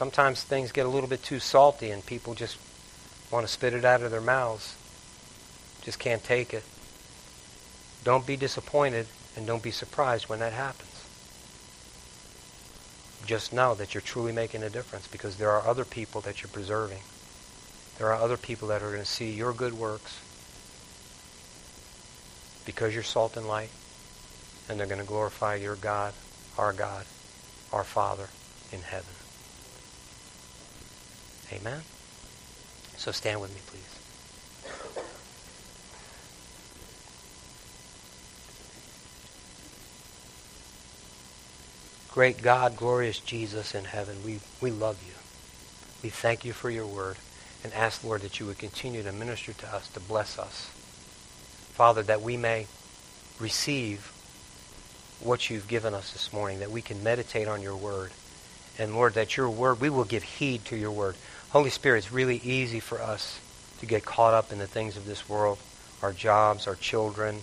[0.00, 2.56] Sometimes things get a little bit too salty and people just
[3.30, 4.74] want to spit it out of their mouths.
[5.82, 6.64] Just can't take it.
[8.02, 11.04] Don't be disappointed and don't be surprised when that happens.
[13.26, 16.48] Just know that you're truly making a difference because there are other people that you're
[16.48, 17.02] preserving.
[17.98, 20.18] There are other people that are going to see your good works
[22.64, 23.68] because you're salt and light,
[24.66, 26.14] and they're going to glorify your God,
[26.56, 27.04] our God,
[27.70, 28.28] our Father
[28.72, 29.19] in heaven.
[31.52, 31.80] Amen?
[32.96, 34.00] So stand with me, please.
[42.12, 45.14] Great God, glorious Jesus in heaven, we, we love you.
[46.02, 47.16] We thank you for your word
[47.62, 50.70] and ask, Lord, that you would continue to minister to us, to bless us.
[51.72, 52.66] Father, that we may
[53.38, 54.12] receive
[55.20, 58.10] what you've given us this morning, that we can meditate on your word.
[58.78, 61.16] And Lord, that your word, we will give heed to your word.
[61.50, 63.40] Holy Spirit, it's really easy for us
[63.80, 65.58] to get caught up in the things of this world,
[66.00, 67.40] our jobs, our children,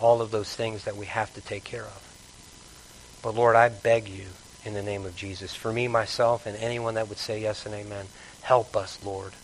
[0.00, 3.18] all of those things that we have to take care of.
[3.22, 4.24] But Lord, I beg you
[4.64, 7.74] in the name of Jesus, for me, myself, and anyone that would say yes and
[7.74, 8.06] amen,
[8.40, 9.34] help us, Lord.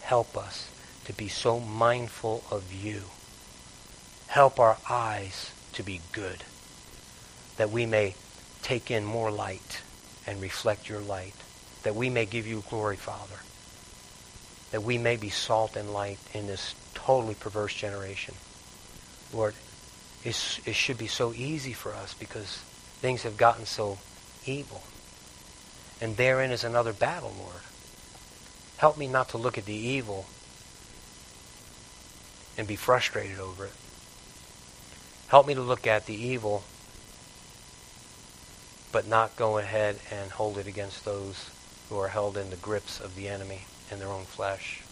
[0.00, 0.68] Help us
[1.04, 3.02] to be so mindful of you.
[4.26, 6.42] Help our eyes to be good,
[7.58, 8.16] that we may
[8.62, 9.82] take in more light
[10.26, 11.34] and reflect your light,
[11.84, 13.36] that we may give you glory, Father
[14.72, 18.34] that we may be salt and light in this totally perverse generation.
[19.32, 19.54] Lord,
[20.24, 22.56] it it should be so easy for us because
[23.00, 23.98] things have gotten so
[24.46, 24.82] evil.
[26.00, 27.62] And therein is another battle, Lord.
[28.78, 30.26] Help me not to look at the evil
[32.58, 33.72] and be frustrated over it.
[35.28, 36.64] Help me to look at the evil
[38.90, 41.48] but not go ahead and hold it against those
[41.88, 43.62] who are held in the grips of the enemy
[43.92, 44.82] in their own flesh.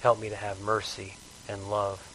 [0.00, 1.14] Help me to have mercy
[1.48, 2.06] and love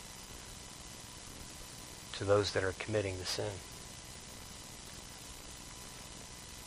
[2.14, 3.52] to those that are committing the sin.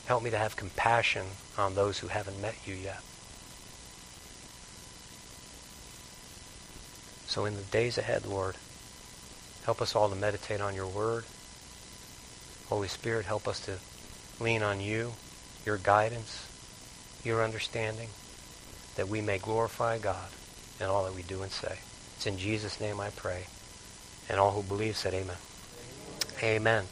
[0.06, 1.26] Help me to have compassion
[1.58, 3.02] on those who haven't met you yet.
[7.26, 8.56] So in the days ahead, Lord,
[9.64, 11.24] help us all to meditate on your word.
[12.68, 13.78] Holy Spirit, help us to
[14.42, 15.12] lean on you,
[15.66, 16.46] your guidance,
[17.22, 18.08] your understanding
[18.98, 20.28] that we may glorify God
[20.80, 21.78] in all that we do and say.
[22.16, 23.44] It's in Jesus' name I pray.
[24.28, 25.36] And all who believe said amen.
[26.42, 26.84] Amen.